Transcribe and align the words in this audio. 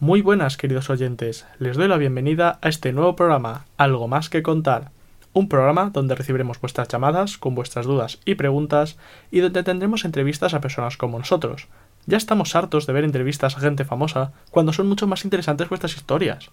Muy 0.00 0.22
buenas, 0.22 0.56
queridos 0.56 0.90
oyentes. 0.90 1.44
Les 1.58 1.76
doy 1.76 1.88
la 1.88 1.96
bienvenida 1.96 2.60
a 2.62 2.68
este 2.68 2.92
nuevo 2.92 3.16
programa, 3.16 3.64
Algo 3.76 4.06
más 4.06 4.30
que 4.30 4.44
contar. 4.44 4.92
Un 5.32 5.48
programa 5.48 5.90
donde 5.90 6.14
recibiremos 6.14 6.60
vuestras 6.60 6.86
llamadas 6.86 7.36
con 7.36 7.56
vuestras 7.56 7.84
dudas 7.84 8.20
y 8.24 8.36
preguntas 8.36 8.96
y 9.32 9.40
donde 9.40 9.64
tendremos 9.64 10.04
entrevistas 10.04 10.54
a 10.54 10.60
personas 10.60 10.96
como 10.96 11.18
nosotros. 11.18 11.66
Ya 12.06 12.16
estamos 12.16 12.54
hartos 12.54 12.86
de 12.86 12.92
ver 12.92 13.02
entrevistas 13.02 13.56
a 13.56 13.60
gente 13.60 13.84
famosa 13.84 14.30
cuando 14.52 14.72
son 14.72 14.88
mucho 14.88 15.08
más 15.08 15.24
interesantes 15.24 15.68
vuestras 15.68 15.96
historias. 15.96 16.50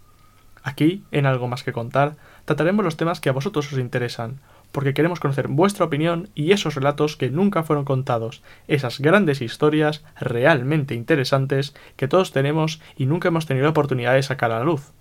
Aquí, 0.63 1.03
en 1.11 1.27
Algo 1.27 1.47
más 1.47 1.63
que 1.63 1.71
contar, 1.71 2.15
trataremos 2.45 2.83
los 2.83 2.97
temas 2.97 3.19
que 3.19 3.29
a 3.29 3.33
vosotros 3.33 3.71
os 3.71 3.77
interesan, 3.77 4.39
porque 4.75 4.93
queremos 4.93 5.21
conocer 5.21 5.47
vuestra 5.47 5.85
opinión 5.85 6.27
y 6.35 6.51
esos 6.51 6.75
relatos 6.75 7.15
que 7.15 7.29
nunca 7.29 7.63
fueron 7.63 7.85
contados, 7.85 8.43
esas 8.67 8.99
grandes 8.99 9.41
historias 9.41 10.03
realmente 10.19 10.95
interesantes 10.95 11.73
que 11.95 12.09
todos 12.09 12.33
tenemos 12.33 12.81
y 12.97 13.05
nunca 13.05 13.29
hemos 13.29 13.45
tenido 13.45 13.63
la 13.63 13.69
oportunidad 13.69 14.15
de 14.15 14.23
sacar 14.23 14.51
a 14.51 14.59
la 14.59 14.65
luz, 14.65 14.91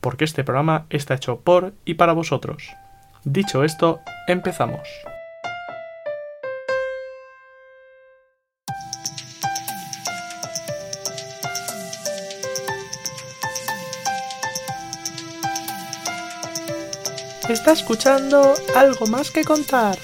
porque 0.00 0.24
este 0.24 0.42
programa 0.42 0.86
está 0.90 1.14
hecho 1.14 1.42
por 1.42 1.74
y 1.84 1.94
para 1.94 2.12
vosotros. 2.12 2.70
Dicho 3.22 3.62
esto, 3.62 4.00
empezamos. 4.26 4.88
Está 17.50 17.72
escuchando 17.72 18.54
algo 18.76 19.08
más 19.08 19.32
que 19.32 19.42
contar. 19.42 19.98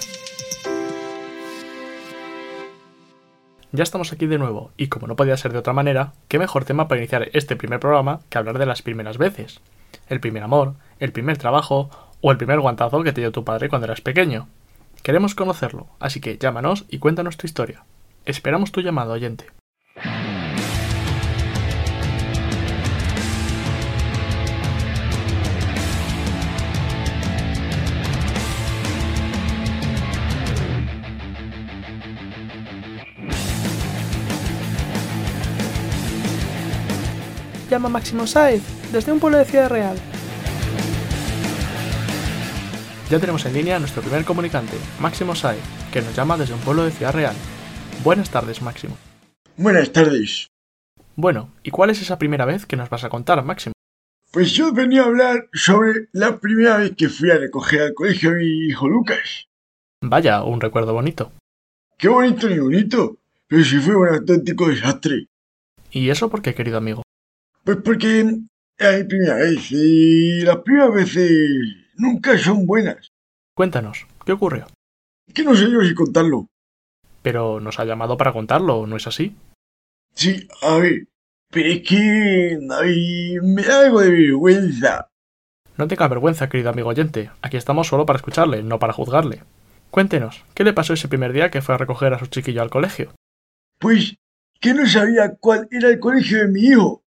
Ya 3.71 3.85
estamos 3.85 4.13
aquí 4.13 4.27
de 4.27 4.37
nuevo, 4.37 4.73
y 4.77 4.89
como 4.89 5.07
no 5.07 5.15
podía 5.15 5.37
ser 5.37 5.53
de 5.53 5.59
otra 5.59 5.73
manera, 5.73 6.13
qué 6.27 6.41
mejor 6.41 6.65
tema 6.65 6.89
para 6.89 7.01
iniciar 7.01 7.31
este 7.35 7.55
primer 7.55 7.79
programa 7.79 8.19
que 8.31 8.39
hablar 8.39 8.59
de 8.59 8.67
las 8.67 8.83
primeras 8.83 9.17
veces. 9.17 9.61
El 10.09 10.19
primer 10.19 10.43
amor, 10.43 10.75
el 10.99 11.13
primer 11.13 11.39
trabajo 11.39 11.89
o 12.21 12.33
el 12.33 12.37
primer 12.37 12.59
guantazo 12.59 13.05
que 13.05 13.13
te 13.13 13.21
dio 13.21 13.31
tu 13.31 13.45
padre 13.45 13.69
cuando 13.69 13.85
eras 13.85 14.01
pequeño. 14.01 14.49
Queremos 15.05 15.37
conocerlo, 15.37 15.87
así 16.01 16.21
que 16.21 16.39
llámanos 16.39 16.85
y 16.89 16.99
cuéntanos 16.99 17.37
tu 17.37 17.47
historia. 17.47 17.85
Esperamos 18.25 18.73
tu 18.73 18.81
llamado, 18.81 19.13
oyente. 19.13 19.47
Llama 37.77 37.91
Máximo 37.91 38.27
Saez, 38.27 38.63
desde 38.91 39.13
un 39.13 39.21
pueblo 39.21 39.37
de 39.37 39.45
Ciudad 39.45 39.69
Real. 39.69 39.99
Ya 43.11 43.21
tenemos 43.21 43.45
en 43.45 43.53
línea 43.53 43.77
a 43.77 43.79
nuestro 43.79 44.01
primer 44.01 44.25
comunicante, 44.25 44.79
Máximo 44.99 45.35
Saez, 45.35 45.61
que 45.93 46.01
nos 46.01 46.17
llama 46.17 46.39
desde 46.39 46.55
un 46.55 46.61
pueblo 46.61 46.85
de 46.85 46.91
Ciudad 46.91 47.13
Real. 47.13 47.37
Buenas 48.03 48.31
tardes, 48.31 48.63
Máximo. 48.63 48.97
Buenas 49.59 49.93
tardes. 49.93 50.47
Bueno, 51.17 51.51
¿y 51.63 51.71
cuál 51.71 51.91
es 51.91 52.01
esa 52.01 52.19
primera 52.19 52.47
vez 52.47 52.65
que 52.65 52.77
nos 52.77 52.89
vas 52.89 53.05
a 53.05 53.11
contar, 53.11 53.45
Máximo? 53.45 53.75
Pues 54.33 54.53
yo 54.53 54.73
venía 54.73 55.03
a 55.03 55.07
hablar 55.07 55.49
sobre 55.53 56.09
la 56.13 56.39
primera 56.39 56.79
vez 56.79 56.95
que 56.97 57.11
fui 57.11 57.31
a 57.31 57.37
recoger 57.37 57.83
al 57.83 57.95
colegio 57.95 58.31
a 58.31 58.35
mi 58.35 58.69
hijo 58.69 58.89
Lucas. 58.89 59.49
Vaya, 60.01 60.43
un 60.43 60.63
recuerdo 60.63 60.95
bonito. 60.95 61.31
Qué 61.99 62.09
bonito 62.09 62.49
ni 62.49 62.59
bonito, 62.59 63.19
pero 63.47 63.63
si 63.63 63.79
fue 63.81 63.97
un 63.97 64.09
auténtico 64.09 64.67
desastre. 64.69 65.27
¿Y 65.91 66.09
eso 66.09 66.31
por 66.31 66.41
qué, 66.41 66.55
querido 66.55 66.79
amigo? 66.79 67.06
Pues 67.67 67.79
porque 67.85 68.21
es 68.21 68.27
mi 68.27 69.05
primera 69.09 69.35
vez 69.35 69.73
y 69.73 70.43
las 70.43 70.59
primeras 70.59 70.95
veces 70.95 71.41
nunca 71.97 72.39
son 72.39 72.65
buenas. 72.65 73.11
Cuéntanos, 73.57 74.07
¿qué 74.25 74.31
ocurrió? 74.31 74.69
Que 75.35 75.43
no 75.43 75.53
sé 75.57 75.69
yo 75.69 75.83
si 75.83 75.93
contarlo. 75.93 76.47
Pero 77.23 77.59
nos 77.59 77.81
ha 77.81 77.85
llamado 77.85 78.17
para 78.17 78.33
contarlo, 78.33 78.87
¿no 78.87 78.95
es 78.95 79.09
así? 79.09 79.35
Sí, 80.15 80.47
a 80.63 80.77
ver, 80.77 81.09
pero 81.51 81.69
es 81.69 81.83
que 81.83 82.57
ay, 82.71 83.39
me 83.43 83.65
da 83.65 83.81
algo 83.81 84.01
de 84.01 84.11
vergüenza. 84.11 85.09
No 85.77 85.89
tenga 85.89 86.07
vergüenza, 86.07 86.49
querido 86.49 86.71
amigo 86.71 86.91
oyente. 86.91 87.33
Aquí 87.43 87.57
estamos 87.57 87.89
solo 87.89 88.07
para 88.07 88.19
escucharle, 88.19 88.63
no 88.63 88.79
para 88.79 88.93
juzgarle. 88.93 89.43
Cuéntenos, 89.91 90.45
¿qué 90.55 90.63
le 90.63 90.73
pasó 90.73 90.93
ese 90.93 91.09
primer 91.09 91.33
día 91.33 91.51
que 91.51 91.63
fue 91.63 91.75
a 91.75 91.79
recoger 91.79 92.15
a 92.15 92.21
su 92.21 92.27
chiquillo 92.27 92.63
al 92.63 92.71
colegio? 92.71 93.13
Pues 93.81 94.15
que 94.61 94.73
no 94.73 94.87
sabía 94.87 95.35
cuál 95.35 95.67
era 95.73 95.89
el 95.89 95.99
colegio 95.99 96.39
de 96.39 96.49
mi 96.49 96.61
hijo. 96.61 97.03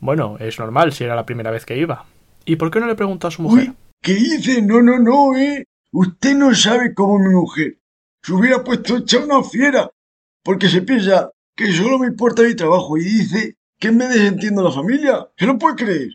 Bueno, 0.00 0.36
es 0.40 0.58
normal 0.58 0.92
si 0.92 1.04
era 1.04 1.14
la 1.14 1.26
primera 1.26 1.50
vez 1.50 1.66
que 1.66 1.76
iba. 1.76 2.06
¿Y 2.44 2.56
por 2.56 2.70
qué 2.70 2.80
no 2.80 2.86
le 2.86 2.94
preguntó 2.94 3.28
a 3.28 3.30
su 3.30 3.42
mujer? 3.42 3.68
Uy, 3.68 3.76
¿qué 4.02 4.14
dice? 4.14 4.62
No, 4.62 4.82
no, 4.82 4.98
no, 4.98 5.36
eh. 5.36 5.64
Usted 5.92 6.34
no 6.34 6.54
sabe 6.54 6.94
cómo 6.94 7.18
mi 7.18 7.34
mujer. 7.34 7.78
Se 8.22 8.32
hubiera 8.32 8.64
puesto 8.64 8.96
hecha 8.96 9.18
una 9.18 9.42
fiera. 9.42 9.90
Porque 10.42 10.68
se 10.68 10.82
piensa 10.82 11.30
que 11.54 11.72
solo 11.72 11.98
me 11.98 12.06
importa 12.06 12.42
mi 12.42 12.54
trabajo 12.54 12.96
y 12.96 13.04
dice 13.04 13.56
que 13.78 13.92
me 13.92 14.06
desentiendo 14.06 14.62
la 14.62 14.72
familia. 14.72 15.28
¿Se 15.36 15.46
lo 15.46 15.58
puede 15.58 15.76
creer? 15.76 16.08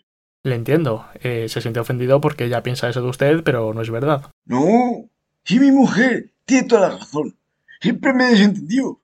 Le 0.44 0.56
entiendo. 0.56 1.06
Eh, 1.22 1.48
se 1.50 1.62
siente 1.62 1.80
ofendido 1.80 2.22
porque 2.22 2.46
ella 2.46 2.64
piensa 2.64 2.90
eso 2.90 3.02
de 3.02 3.10
usted, 3.10 3.44
pero 3.44 3.74
no 3.74 3.82
es 3.82 3.92
verdad. 3.92 4.32
No. 4.46 5.10
Si 5.44 5.60
mi 5.60 5.72
mujer 5.72 6.34
tiene 6.46 6.68
toda 6.68 6.90
la 6.90 6.98
razón. 6.98 7.38
Siempre 7.82 8.14
me 8.14 8.26
desentendió. 8.26 9.02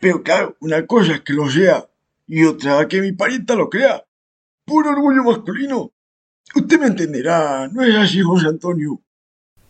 Pero 0.00 0.22
claro, 0.22 0.56
una 0.60 0.86
cosa 0.86 1.14
es 1.14 1.20
que 1.20 1.32
lo 1.34 1.50
sea 1.50 1.86
y 2.26 2.44
otra 2.44 2.88
que 2.88 3.00
mi 3.00 3.12
parienta 3.12 3.54
lo 3.54 3.68
crea. 3.68 4.04
Puro 4.64 4.90
orgullo 4.90 5.24
masculino. 5.24 5.92
Usted 6.54 6.78
me 6.78 6.86
entenderá, 6.86 7.68
¿no 7.68 7.82
es 7.82 7.94
así, 7.96 8.22
José 8.22 8.48
Antonio? 8.48 9.02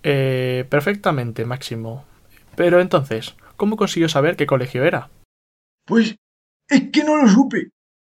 Eh, 0.02 0.66
perfectamente, 0.68 1.44
Máximo. 1.44 2.04
Pero 2.56 2.80
entonces, 2.80 3.34
¿cómo 3.56 3.76
consiguió 3.76 4.08
saber 4.08 4.36
qué 4.36 4.46
colegio 4.46 4.84
era? 4.84 5.10
Pues 5.86 6.16
es 6.68 6.90
que 6.90 7.04
no 7.04 7.16
lo 7.16 7.28
supe. 7.28 7.70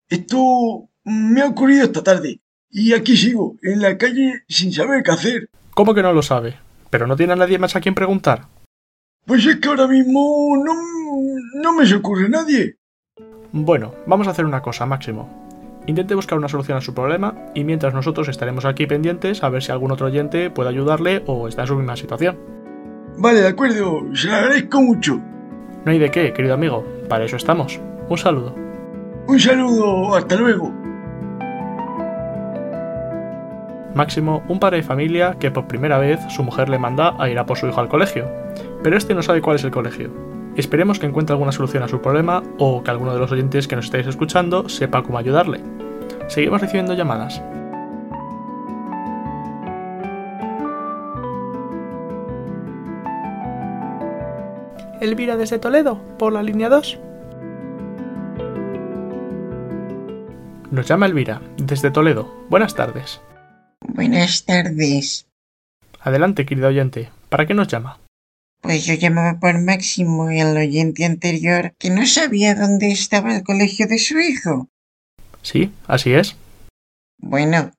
Esto 0.08 0.88
me 1.04 1.42
ha 1.42 1.46
ocurrido 1.48 1.84
esta 1.84 2.02
tarde. 2.02 2.40
Y 2.70 2.92
aquí 2.92 3.16
sigo, 3.16 3.56
en 3.62 3.80
la 3.80 3.96
calle, 3.96 4.42
sin 4.48 4.72
saber 4.72 5.02
qué 5.02 5.10
hacer. 5.12 5.48
¿Cómo 5.74 5.94
que 5.94 6.02
no 6.02 6.12
lo 6.12 6.22
sabe? 6.22 6.58
¿Pero 6.90 7.06
no 7.06 7.16
tiene 7.16 7.34
a 7.34 7.36
nadie 7.36 7.58
más 7.58 7.76
a 7.76 7.80
quien 7.80 7.94
preguntar? 7.94 8.48
Pues 9.26 9.46
es 9.46 9.56
que 9.56 9.68
ahora 9.68 9.86
mismo 9.86 10.56
no, 10.56 10.74
no 11.62 11.72
me 11.72 11.86
se 11.86 11.94
ocurre 11.94 12.28
nadie. 12.28 12.78
Bueno, 13.52 13.94
vamos 14.06 14.26
a 14.26 14.30
hacer 14.30 14.44
una 14.44 14.60
cosa, 14.60 14.86
Máximo. 14.86 15.43
Intente 15.86 16.14
buscar 16.14 16.38
una 16.38 16.48
solución 16.48 16.78
a 16.78 16.80
su 16.80 16.94
problema 16.94 17.34
y 17.54 17.64
mientras 17.64 17.92
nosotros 17.92 18.28
estaremos 18.28 18.64
aquí 18.64 18.86
pendientes 18.86 19.42
a 19.42 19.50
ver 19.50 19.62
si 19.62 19.70
algún 19.70 19.92
otro 19.92 20.06
oyente 20.06 20.48
puede 20.50 20.70
ayudarle 20.70 21.22
o 21.26 21.46
está 21.46 21.62
en 21.62 21.68
su 21.68 21.76
misma 21.76 21.96
situación. 21.96 22.38
Vale, 23.18 23.40
de 23.40 23.48
acuerdo, 23.48 24.02
se 24.14 24.28
lo 24.28 24.34
agradezco 24.34 24.80
mucho. 24.80 25.20
No 25.84 25.92
hay 25.92 25.98
de 25.98 26.10
qué, 26.10 26.32
querido 26.32 26.54
amigo, 26.54 26.84
para 27.08 27.24
eso 27.24 27.36
estamos. 27.36 27.78
Un 28.08 28.18
saludo. 28.18 28.54
Un 29.26 29.38
saludo, 29.38 30.14
hasta 30.14 30.36
luego. 30.36 30.72
Máximo, 33.94 34.42
un 34.48 34.58
padre 34.58 34.78
de 34.78 34.82
familia 34.82 35.36
que 35.38 35.50
por 35.50 35.68
primera 35.68 35.98
vez 35.98 36.18
su 36.30 36.42
mujer 36.42 36.68
le 36.68 36.78
manda 36.78 37.14
a 37.18 37.28
ir 37.28 37.38
a 37.38 37.46
por 37.46 37.58
su 37.58 37.68
hijo 37.68 37.80
al 37.80 37.88
colegio, 37.88 38.26
pero 38.82 38.96
este 38.96 39.14
no 39.14 39.22
sabe 39.22 39.40
cuál 39.40 39.56
es 39.56 39.64
el 39.64 39.70
colegio. 39.70 40.10
Esperemos 40.56 40.98
que 40.98 41.06
encuentre 41.06 41.34
alguna 41.34 41.52
solución 41.52 41.82
a 41.82 41.88
su 41.88 42.00
problema 42.00 42.42
o 42.58 42.82
que 42.82 42.90
alguno 42.90 43.12
de 43.12 43.20
los 43.20 43.30
oyentes 43.30 43.68
que 43.68 43.76
nos 43.76 43.86
estáis 43.86 44.06
escuchando 44.06 44.68
sepa 44.68 45.02
cómo 45.02 45.18
ayudarle. 45.18 45.60
Seguimos 46.28 46.60
recibiendo 46.60 46.94
llamadas. 46.94 47.42
Elvira 55.00 55.36
desde 55.36 55.58
Toledo, 55.58 56.00
por 56.18 56.32
la 56.32 56.42
línea 56.42 56.68
2. 56.68 56.98
Nos 60.70 60.88
llama 60.88 61.06
Elvira, 61.06 61.42
desde 61.56 61.90
Toledo. 61.90 62.46
Buenas 62.48 62.74
tardes. 62.74 63.20
Buenas 63.80 64.44
tardes. 64.44 65.26
Adelante, 66.00 66.46
querido 66.46 66.68
oyente. 66.68 67.10
¿Para 67.28 67.46
qué 67.46 67.54
nos 67.54 67.68
llama? 67.68 68.00
Pues 68.60 68.86
yo 68.86 68.94
llamaba 68.94 69.38
por 69.38 69.60
Máximo 69.60 70.30
y 70.32 70.40
el 70.40 70.56
oyente 70.56 71.04
anterior 71.04 71.74
que 71.78 71.90
no 71.90 72.06
sabía 72.06 72.54
dónde 72.54 72.90
estaba 72.90 73.36
el 73.36 73.42
colegio 73.42 73.86
de 73.86 73.98
su 73.98 74.18
hijo. 74.18 74.68
Sí, 75.44 75.70
así 75.86 76.12
es. 76.14 76.36
Bueno, 77.18 77.70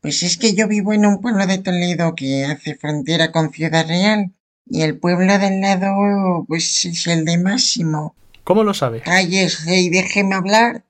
pues 0.00 0.22
es 0.22 0.36
que 0.36 0.54
yo 0.54 0.68
vivo 0.68 0.92
en 0.92 1.06
un 1.06 1.20
pueblo 1.20 1.46
de 1.46 1.58
Toledo 1.58 2.14
que 2.14 2.44
hace 2.44 2.76
frontera 2.76 3.32
con 3.32 3.50
Ciudad 3.50 3.88
Real 3.88 4.32
y 4.66 4.82
el 4.82 4.98
pueblo 4.98 5.38
del 5.38 5.60
lado 5.60 6.44
pues 6.46 6.84
es 6.84 7.06
el 7.06 7.24
de 7.24 7.38
Máximo. 7.38 8.14
¿Cómo 8.44 8.62
lo 8.62 8.74
sabe? 8.74 9.00
Cállese 9.00 9.80
y 9.80 9.88
déjeme 9.88 10.34
hablar. 10.34 10.84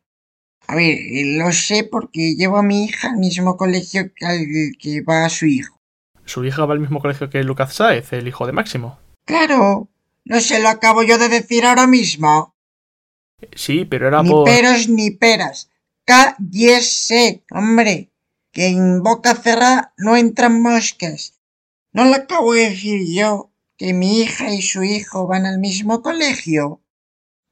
A 0.66 0.74
ver, 0.74 0.98
lo 1.38 1.52
sé 1.52 1.84
porque 1.84 2.34
llevo 2.34 2.56
a 2.58 2.62
mi 2.62 2.84
hija 2.84 3.10
al 3.10 3.18
mismo 3.18 3.56
colegio 3.56 4.12
que 4.14 4.26
al 4.26 4.38
que 4.80 5.02
va 5.02 5.24
a 5.24 5.28
su 5.30 5.46
hijo. 5.46 5.78
¿Su 6.24 6.44
hija 6.44 6.64
va 6.64 6.72
al 6.74 6.80
mismo 6.80 7.00
colegio 7.00 7.30
que 7.30 7.44
Lucas 7.44 7.74
Sáez, 7.74 8.12
el 8.12 8.26
hijo 8.26 8.46
de 8.46 8.52
Máximo? 8.52 8.98
Claro, 9.24 9.88
no 10.24 10.40
se 10.40 10.60
lo 10.60 10.68
acabo 10.68 11.04
yo 11.04 11.18
de 11.18 11.28
decir 11.28 11.64
ahora 11.64 11.86
mismo. 11.86 12.54
Sí, 13.54 13.84
pero 13.84 14.08
era 14.08 14.22
Ni 14.22 14.30
por... 14.30 14.44
peros 14.44 14.88
ni 14.88 15.10
peras. 15.10 15.70
Cállese, 16.04 17.44
hombre, 17.50 18.12
que 18.52 18.66
en 18.66 19.02
boca 19.02 19.34
cerrada 19.34 19.94
no 19.96 20.16
entran 20.16 20.60
moscas. 20.62 21.40
¿No 21.92 22.04
le 22.04 22.16
acabo 22.16 22.54
de 22.54 22.70
decir 22.70 23.00
yo 23.06 23.52
que 23.76 23.92
mi 23.94 24.20
hija 24.20 24.52
y 24.52 24.62
su 24.62 24.82
hijo 24.82 25.26
van 25.26 25.46
al 25.46 25.58
mismo 25.58 26.02
colegio? 26.02 26.82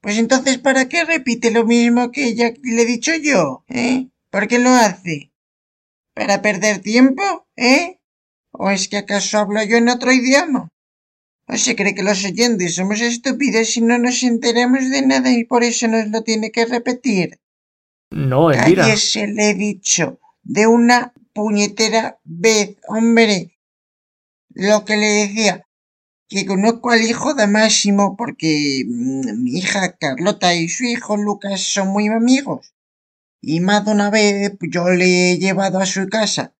Pues 0.00 0.18
entonces, 0.18 0.58
¿para 0.58 0.88
qué 0.88 1.04
repite 1.04 1.50
lo 1.50 1.64
mismo 1.64 2.10
que 2.10 2.34
ya 2.34 2.52
le 2.62 2.82
he 2.82 2.86
dicho 2.86 3.14
yo? 3.14 3.64
¿Eh? 3.68 4.08
¿Por 4.30 4.48
qué 4.48 4.58
lo 4.58 4.70
hace? 4.70 5.32
¿Para 6.14 6.42
perder 6.42 6.80
tiempo? 6.80 7.46
¿Eh? 7.56 8.00
¿O 8.50 8.70
es 8.70 8.88
que 8.88 8.98
acaso 8.98 9.38
hablo 9.38 9.62
yo 9.62 9.76
en 9.76 9.88
otro 9.88 10.12
idioma? 10.12 10.68
¿O 11.46 11.56
se 11.56 11.76
cree 11.76 11.94
que 11.94 12.02
los 12.02 12.24
oyentes 12.24 12.74
somos 12.74 13.00
estúpidos 13.00 13.76
y 13.76 13.80
no 13.80 13.98
nos 13.98 14.22
enteramos 14.22 14.90
de 14.90 15.02
nada 15.02 15.30
y 15.30 15.44
por 15.44 15.64
eso 15.64 15.86
nos 15.88 16.08
lo 16.08 16.22
tiene 16.22 16.50
que 16.50 16.66
repetir? 16.66 17.41
No, 18.12 18.50
Elvira. 18.50 18.84
Cállese, 18.84 19.26
le 19.26 19.50
he 19.50 19.54
dicho, 19.54 20.20
de 20.42 20.66
una 20.66 21.12
puñetera 21.32 22.18
vez, 22.24 22.76
hombre. 22.88 23.58
Lo 24.50 24.84
que 24.84 24.96
le 24.96 25.06
decía, 25.06 25.66
que 26.28 26.46
conozco 26.46 26.90
al 26.90 27.02
hijo 27.02 27.34
de 27.34 27.46
Máximo 27.46 28.16
porque 28.16 28.84
mm, 28.86 29.42
mi 29.42 29.58
hija 29.58 29.96
Carlota 29.96 30.54
y 30.54 30.68
su 30.68 30.84
hijo 30.84 31.16
Lucas 31.16 31.60
son 31.60 31.88
muy 31.88 32.08
amigos. 32.08 32.74
Y 33.40 33.60
más 33.60 33.84
de 33.84 33.92
una 33.92 34.10
vez 34.10 34.52
yo 34.60 34.88
le 34.90 35.32
he 35.32 35.38
llevado 35.38 35.78
a 35.78 35.86
su 35.86 36.08
casa. 36.08 36.54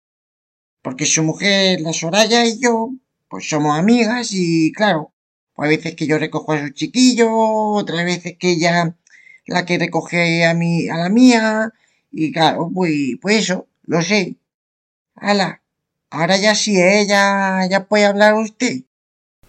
Porque 0.83 1.07
su 1.07 1.23
mujer, 1.23 1.81
la 1.81 1.93
Soraya 1.93 2.45
y 2.45 2.59
yo, 2.59 2.91
pues 3.29 3.49
somos 3.49 3.79
amigas 3.79 4.31
y 4.33 4.73
claro, 4.73 5.15
pues 5.55 5.71
hay 5.71 5.77
veces 5.77 5.95
que 5.95 6.07
yo 6.07 6.19
recojo 6.19 6.53
a 6.53 6.67
su 6.67 6.71
chiquillo, 6.71 7.31
otras 7.31 8.05
veces 8.05 8.37
que 8.39 8.53
ella 8.53 8.97
la 9.47 9.65
que 9.65 9.79
recoge 9.79 10.45
a 10.45 10.55
mí, 10.55 10.89
a 10.89 10.97
la 10.97 11.09
mía, 11.09 11.73
y 12.11 12.33
claro, 12.33 12.71
pues, 12.75 12.93
pues 13.21 13.39
eso, 13.39 13.67
lo 13.85 14.03
sé. 14.03 14.37
Hala, 15.15 15.63
ahora 16.11 16.37
ya 16.37 16.55
sí, 16.55 16.79
¿eh? 16.79 17.07
ya, 17.09 17.67
ya 17.71 17.85
puede 17.87 18.07
hablar 18.07 18.35
usted. 18.35 18.83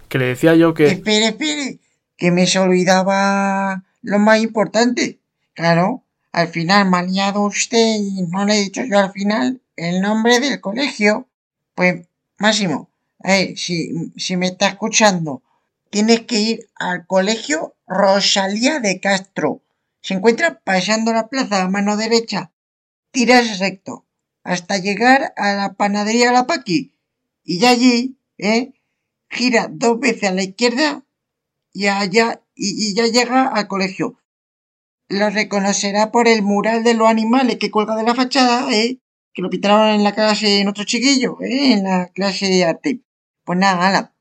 Que 0.10 0.18
le 0.18 0.26
decía 0.28 0.56
yo 0.56 0.74
que... 0.74 0.88
Espere, 0.88 1.28
espere, 1.28 1.80
que 2.18 2.32
me 2.32 2.48
se 2.48 2.60
olvidaba 2.60 3.84
lo 4.02 4.20
más 4.20 4.40
importante. 4.42 5.20
Claro, 5.54 6.04
al 6.32 6.48
final 6.48 6.90
me 6.90 6.98
ha 6.98 7.04
liado 7.04 7.42
usted 7.42 7.96
y 8.00 8.24
no 8.24 8.46
le 8.46 8.58
he 8.58 8.64
dicho 8.64 8.84
yo 8.84 9.00
al 9.00 9.12
final 9.12 9.62
el 9.76 10.02
nombre 10.02 10.40
del 10.40 10.62
colegio. 10.62 11.28
Pues, 11.76 12.06
Máximo, 12.38 12.90
eh, 13.24 13.56
si, 13.58 14.12
si 14.16 14.38
me 14.38 14.48
está 14.48 14.68
escuchando, 14.68 15.42
tienes 15.90 16.22
que 16.22 16.40
ir 16.40 16.70
al 16.76 17.08
colegio 17.08 17.76
Rosalía 17.88 18.80
de 18.80 19.00
Castro. 19.00 19.63
Se 20.04 20.14
encuentra 20.14 20.60
pasando 20.60 21.14
la 21.14 21.30
plaza 21.30 21.64
a 21.64 21.70
mano 21.70 21.96
derecha. 21.96 22.52
Tiras 23.12 23.60
recto 23.60 24.06
hasta 24.44 24.78
llegar 24.78 25.34
a 25.38 25.54
la 25.54 25.74
panadería 25.74 26.34
La 26.34 26.46
Paqui. 26.46 26.94
Y 27.46 27.60
ya 27.60 27.70
allí, 27.70 28.20
¿eh? 28.38 28.74
gira 29.30 29.70
dos 29.72 30.00
veces 30.00 30.30
a 30.30 30.34
la 30.34 30.44
izquierda 30.44 31.06
y 31.72 31.88
allá 31.88 32.42
y, 32.54 32.94
ya 32.94 33.08
llega 33.08 33.48
al 33.48 33.68
colegio. 33.68 34.20
Lo 35.08 35.30
reconocerá 35.30 36.12
por 36.12 36.28
el 36.28 36.44
mural 36.44 36.84
de 36.84 36.96
los 36.96 37.08
animales 37.08 37.58
que 37.58 37.72
cuelga 37.72 37.96
de 37.96 38.04
la 38.04 38.14
fachada, 38.14 38.72
¿eh? 38.74 39.00
que 39.34 39.42
lo 39.42 39.50
pintaron 39.50 39.88
en 39.88 40.04
la 40.04 40.14
clase 40.14 40.60
en 40.60 40.68
otro 40.68 40.84
chiquillo, 40.84 41.42
¿eh? 41.42 41.74
en 41.74 41.86
la 41.86 42.08
clase 42.10 42.48
de 42.48 42.66
arte. 42.66 43.02
Pues 43.46 43.58
nada, 43.58 43.88
ala. 43.88 44.16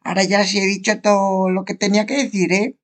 Ahora 0.00 0.24
ya 0.24 0.44
sí 0.44 0.58
he 0.58 0.66
dicho 0.66 1.00
todo 1.00 1.48
lo 1.48 1.64
que 1.64 1.74
tenía 1.74 2.04
que 2.04 2.24
decir, 2.24 2.52
¿eh? 2.52 2.76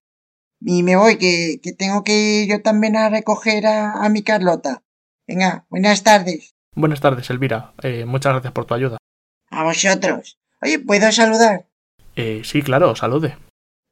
Y 0.60 0.82
me 0.82 0.96
voy, 0.96 1.18
que, 1.18 1.60
que 1.62 1.72
tengo 1.72 2.02
que 2.04 2.42
ir 2.42 2.48
yo 2.50 2.62
también 2.62 2.96
a 2.96 3.08
recoger 3.08 3.66
a, 3.66 3.92
a 4.04 4.08
mi 4.08 4.22
Carlota. 4.22 4.82
Venga, 5.26 5.66
buenas 5.70 6.02
tardes. 6.02 6.54
Buenas 6.74 7.00
tardes, 7.00 7.30
Elvira. 7.30 7.72
Eh, 7.82 8.04
muchas 8.06 8.32
gracias 8.32 8.52
por 8.52 8.64
tu 8.64 8.74
ayuda. 8.74 8.98
A 9.50 9.62
vosotros. 9.64 10.38
Oye, 10.62 10.78
¿puedo 10.80 11.10
saludar? 11.12 11.66
Eh, 12.16 12.42
sí, 12.44 12.62
claro, 12.62 12.96
salude. 12.96 13.36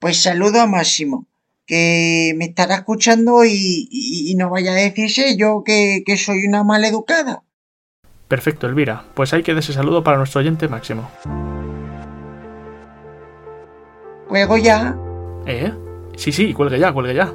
Pues 0.01 0.21
saludo 0.23 0.61
a 0.61 0.67
Máximo, 0.67 1.27
que 1.67 2.35
me 2.37 2.47
estará 2.47 2.75
escuchando 2.77 3.45
y, 3.45 3.89
y- 3.91 4.31
y 4.31 4.35
no 4.35 4.51
vaya 4.51 4.73
a 4.73 4.75
decirse 4.75 5.37
yo 5.37 5.63
que, 5.65 6.03
que 6.05 6.17
soy 6.17 6.47
una 6.47 6.65
maleducada. 6.65 7.45
Perfecto, 8.29 8.67
Elvira. 8.67 9.05
Pues 9.15 9.33
ahí 9.33 9.43
queda 9.45 9.61
ese 9.61 9.73
saludo 9.73 10.03
para 10.03 10.19
nuestro 10.19 10.41
oyente 10.41 10.67
máximo. 10.69 11.09
Juego 14.29 14.57
ya. 14.57 14.97
¿Eh? 15.47 15.73
Sí, 16.17 16.33
sí, 16.33 16.53
cuelgue 16.53 16.79
ya, 16.79 16.93
cuelgue 16.93 17.15
ya. 17.15 17.33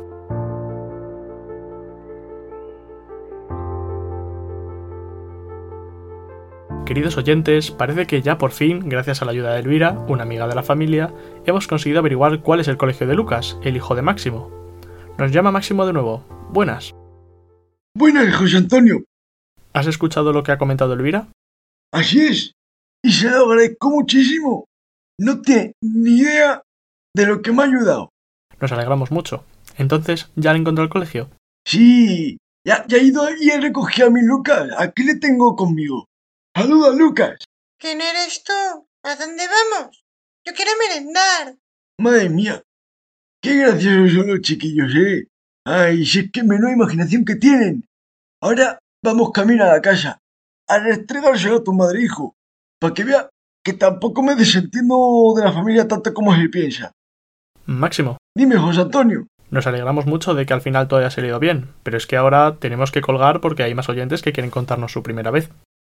Queridos 6.86 7.16
oyentes, 7.16 7.72
parece 7.72 8.06
que 8.06 8.22
ya 8.22 8.38
por 8.38 8.51
fin, 8.51 8.89
gracias 8.89 9.22
a 9.22 9.25
la 9.25 9.31
ayuda 9.31 9.54
de 9.54 9.62
Elvira, 9.62 9.92
una 10.10 10.24
amiga 10.24 10.48
de 10.48 10.56
la 10.56 10.63
familia, 10.63 11.13
hemos 11.45 11.68
conseguido 11.68 12.00
averiguar 12.00 12.42
cuál 12.42 12.60
es 12.60 12.68
el 12.68 12.75
colegio 12.75 13.07
de 13.07 13.16
Lucas, 13.16 13.57
el 13.63 13.78
hijo 13.78 13.95
de 13.95 14.01
Máximo. 14.01 14.51
Nos 15.18 15.31
llama 15.31 15.51
Máximo 15.51 15.86
de 15.86 15.94
nuevo. 15.94 16.25
Buenas. 16.51 16.94
Buenas, 17.95 18.36
José 18.36 18.57
Antonio. 18.57 19.06
¿Has 19.74 19.88
escuchado 19.88 20.34
lo 20.34 20.44
que 20.44 20.51
ha 20.51 20.57
comentado 20.57 20.94
Elvira? 20.94 21.30
Así 21.94 22.19
es. 22.19 22.54
Y 23.04 23.12
se 23.13 23.30
lo 23.30 23.51
agradezco 23.51 23.89
muchísimo. 23.89 24.66
No 25.19 25.42
tiene 25.42 25.74
ni 25.81 26.18
idea 26.18 26.62
de 27.16 27.25
lo 27.25 27.42
que 27.42 27.54
me 27.54 27.62
ha 27.62 27.66
ayudado. 27.68 28.10
Nos 28.62 28.72
alegramos 28.72 29.12
mucho. 29.12 29.44
Entonces, 29.78 30.30
¿ya 30.36 30.54
le 30.54 30.60
encontró 30.60 30.84
el 30.84 30.90
colegio? 30.90 31.30
Sí, 31.66 32.38
ya, 32.63 32.86
ya 32.88 32.98
he 32.98 33.04
ido 33.04 33.28
y 33.36 33.50
he 33.50 33.60
recogido 33.60 34.08
a 34.08 34.12
mi 34.12 34.22
Lucas. 34.22 34.69
Aquí 34.78 35.04
le 35.04 35.16
tengo 35.16 35.56
conmigo. 35.56 36.06
Saluda, 36.56 36.92
Lucas. 36.92 37.40
¿Quién 37.80 38.00
eres 38.02 38.44
tú? 38.44 38.88
¿A 39.04 39.16
dónde 39.16 39.44
vamos? 39.48 40.04
Yo 40.46 40.54
quiero 40.54 40.72
merendar. 40.78 41.56
Madre 42.00 42.30
mía. 42.30 42.62
Qué 43.42 43.58
graciosos 43.58 44.13
son 44.13 44.28
los 44.28 44.42
chiquillos, 44.42 44.94
¿eh? 44.96 45.28
Ay, 45.66 46.06
si 46.06 46.19
es 46.19 46.31
que 46.31 46.44
menuda 46.44 46.72
imaginación 46.72 47.25
que 47.25 47.36
tienen. 47.36 47.86
Ahora 48.42 48.78
vamos 49.04 49.31
camino 49.31 49.63
a 49.63 49.74
la 49.74 49.81
casa. 49.81 50.19
A 50.68 50.78
restregárselo 50.78 51.58
a 51.58 51.63
tu 51.63 51.74
madre, 51.74 52.04
hijo. 52.04 52.36
Para 52.80 52.94
que 52.94 53.04
vea 53.04 53.30
que 53.63 53.74
tampoco 53.74 54.22
me 54.22 54.36
desentiendo 54.36 55.34
de 55.36 55.44
la 55.44 55.52
familia 55.52 55.88
tanto 55.88 56.13
como 56.13 56.36
se 56.36 56.50
piensa. 56.50 56.92
Máximo, 57.66 58.18
Dime, 58.36 58.58
José 58.58 58.81
Antonio. 58.81 59.28
Nos 59.50 59.68
alegramos 59.68 60.06
mucho 60.06 60.34
de 60.34 60.46
que 60.46 60.54
al 60.54 60.62
final 60.62 60.88
todo 60.88 61.00
haya 61.00 61.10
salido 61.10 61.40
bien, 61.40 61.74
pero 61.84 61.98
es 61.98 62.08
que 62.08 62.16
ahora 62.16 62.56
tenemos 62.60 62.92
que 62.92 63.02
colgar 63.02 63.42
porque 63.42 63.63
hay 63.63 63.75
más 63.75 63.90
oyentes 63.90 64.22
que 64.22 64.31
quieren 64.31 64.52
contarnos 64.52 64.94
su 64.94 65.03
primera 65.03 65.32
vez. 65.32 65.50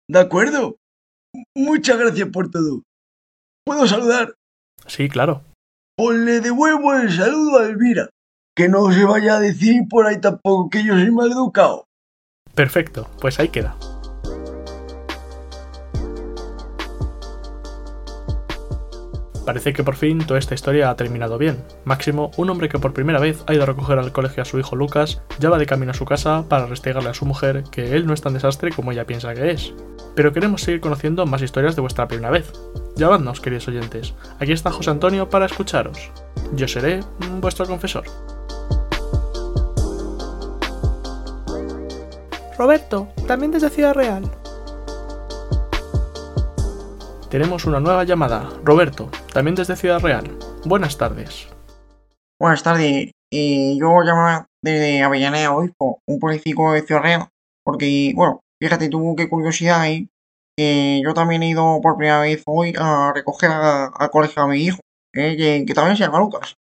¿De 0.07 0.19
acuerdo? 0.19 0.75
Muchas 1.55 1.97
gracias 1.97 2.29
por 2.29 2.51
todo. 2.51 2.83
¿Puedo 3.65 3.87
saludar? 3.87 4.35
Sí, 4.85 5.09
claro. 5.09 5.41
Pues 5.97 6.19
le 6.19 6.41
devuelvo 6.41 6.93
el 6.93 7.11
saludo 7.11 7.59
a 7.59 7.65
Elvira. 7.65 8.09
Que 8.55 8.69
no 8.69 8.91
se 8.91 9.03
vaya 9.03 9.37
a 9.37 9.39
decir 9.39 9.83
por 9.89 10.05
ahí 10.05 10.21
tampoco 10.21 10.69
que 10.69 10.83
yo 10.83 10.93
soy 10.93 11.11
mal 11.11 11.31
educado. 11.31 11.85
Perfecto, 12.53 13.09
pues 13.19 13.39
ahí 13.39 13.49
queda. 13.49 13.75
Parece 19.47 19.71
que 19.71 19.85
por 19.85 19.95
fin 19.95 20.17
toda 20.17 20.39
esta 20.39 20.55
historia 20.55 20.89
ha 20.89 20.97
terminado 20.97 21.37
bien. 21.37 21.63
Máximo, 21.85 22.31
un 22.35 22.49
hombre 22.49 22.67
que 22.67 22.79
por 22.79 22.91
primera 22.91 23.21
vez 23.21 23.45
ha 23.47 23.53
ido 23.53 23.63
a 23.63 23.65
recoger 23.65 23.97
al 23.97 24.11
colegio 24.11 24.41
a 24.43 24.45
su 24.45 24.59
hijo 24.59 24.75
Lucas, 24.75 25.21
ya 25.39 25.49
va 25.49 25.57
de 25.57 25.65
camino 25.65 25.91
a 25.91 25.93
su 25.93 26.03
casa 26.03 26.43
para 26.49 26.65
restregarle 26.65 27.11
a 27.11 27.13
su 27.13 27.25
mujer 27.25 27.63
que 27.71 27.95
él 27.95 28.05
no 28.05 28.13
es 28.13 28.19
tan 28.19 28.33
desastre 28.33 28.73
como 28.73 28.91
ella 28.91 29.05
piensa 29.05 29.33
que 29.33 29.51
es. 29.51 29.73
Pero 30.15 30.33
queremos 30.33 30.63
seguir 30.63 30.81
conociendo 30.81 31.25
más 31.25 31.41
historias 31.41 31.77
de 31.77 31.81
vuestra 31.81 32.09
primera 32.09 32.29
vez. 32.29 32.51
Llamadnos, 32.97 33.39
queridos 33.39 33.69
oyentes. 33.69 34.15
Aquí 34.37 34.51
está 34.51 34.69
José 34.69 34.89
Antonio 34.89 35.29
para 35.29 35.45
escucharos. 35.45 36.11
Yo 36.51 36.67
seré 36.67 36.99
mm, 36.99 37.39
vuestro 37.39 37.65
confesor. 37.67 38.03
Roberto, 42.57 43.07
también 43.27 43.53
desde 43.53 43.69
Ciudad 43.69 43.93
Real. 43.93 44.29
Tenemos 47.29 47.65
una 47.65 47.81
nueva 47.81 48.05
llamada. 48.05 48.49
Roberto, 48.63 49.09
también 49.33 49.55
desde 49.55 49.75
Ciudad 49.75 49.99
Real. 49.99 50.37
Buenas 50.63 50.97
tardes. 50.97 51.49
Buenas 52.39 52.63
tardes. 52.63 53.11
Eh, 53.33 53.75
yo 53.77 54.01
llamo 54.01 54.45
desde 54.63 55.03
Avellaneda 55.03 55.53
Obispo, 55.53 55.99
un 56.07 56.19
político 56.19 56.71
de 56.71 56.83
Ciudad 56.83 57.01
Real, 57.01 57.27
porque, 57.65 58.13
bueno, 58.15 58.39
fíjate 58.61 58.87
tú 58.87 59.13
qué 59.17 59.27
curiosidad, 59.27 59.89
¿eh? 59.89 60.07
Que 60.55 61.01
yo 61.03 61.13
también 61.13 61.43
he 61.43 61.49
ido 61.49 61.81
por 61.81 61.97
primera 61.97 62.21
vez 62.21 62.43
hoy 62.45 62.73
a 62.79 63.11
recoger 63.13 63.51
al 63.51 64.09
colegio 64.09 64.43
a 64.43 64.47
mi 64.47 64.63
hijo, 64.63 64.79
¿eh? 65.13 65.65
que, 65.67 65.73
también 65.73 65.97
se 65.97 66.03
llama 66.03 66.19
Lucas. 66.19 66.55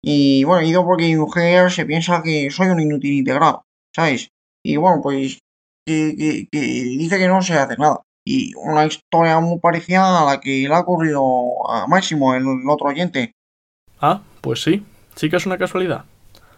Y 0.00 0.44
bueno, 0.44 0.62
he 0.62 0.68
ido 0.68 0.84
porque 0.84 1.06
mi 1.06 1.16
mujer 1.16 1.72
se 1.72 1.84
piensa 1.84 2.22
que 2.22 2.50
soy 2.52 2.68
un 2.68 2.80
inútil 2.80 3.14
integrado, 3.14 3.64
¿sabes? 3.94 4.28
Y 4.64 4.76
bueno, 4.76 5.00
pues 5.02 5.40
que 5.84 6.46
dice 6.52 7.18
que 7.18 7.28
no 7.28 7.42
se 7.42 7.54
hace 7.54 7.76
nada. 7.76 8.02
Y 8.30 8.52
una 8.56 8.84
historia 8.84 9.40
muy 9.40 9.58
parecida 9.58 10.20
a 10.20 10.24
la 10.26 10.38
que 10.38 10.68
le 10.68 10.74
ha 10.74 10.80
ocurrido 10.80 11.66
a 11.66 11.86
Máximo, 11.86 12.34
el 12.34 12.44
otro 12.68 12.88
oyente. 12.88 13.32
Ah, 14.02 14.20
pues 14.42 14.62
sí, 14.62 14.84
sí 15.14 15.30
que 15.30 15.36
es 15.36 15.46
una 15.46 15.56
casualidad. 15.56 16.04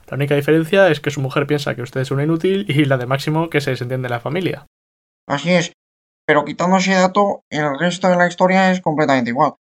La 0.08 0.16
única 0.16 0.34
diferencia 0.34 0.88
es 0.88 0.98
que 0.98 1.12
su 1.12 1.20
mujer 1.20 1.46
piensa 1.46 1.76
que 1.76 1.82
usted 1.82 2.00
es 2.00 2.10
un 2.10 2.20
inútil 2.20 2.66
y 2.68 2.84
la 2.86 2.96
de 2.96 3.06
Máximo 3.06 3.48
que 3.50 3.60
se 3.60 3.70
desentiende 3.70 4.08
de 4.08 4.14
la 4.14 4.18
familia. 4.18 4.66
Así 5.28 5.52
es. 5.52 5.72
Pero 6.26 6.44
quitando 6.44 6.78
ese 6.78 6.94
dato, 6.94 7.44
el 7.50 7.78
resto 7.78 8.08
de 8.08 8.16
la 8.16 8.26
historia 8.26 8.72
es 8.72 8.80
completamente 8.80 9.30
igual. 9.30 9.54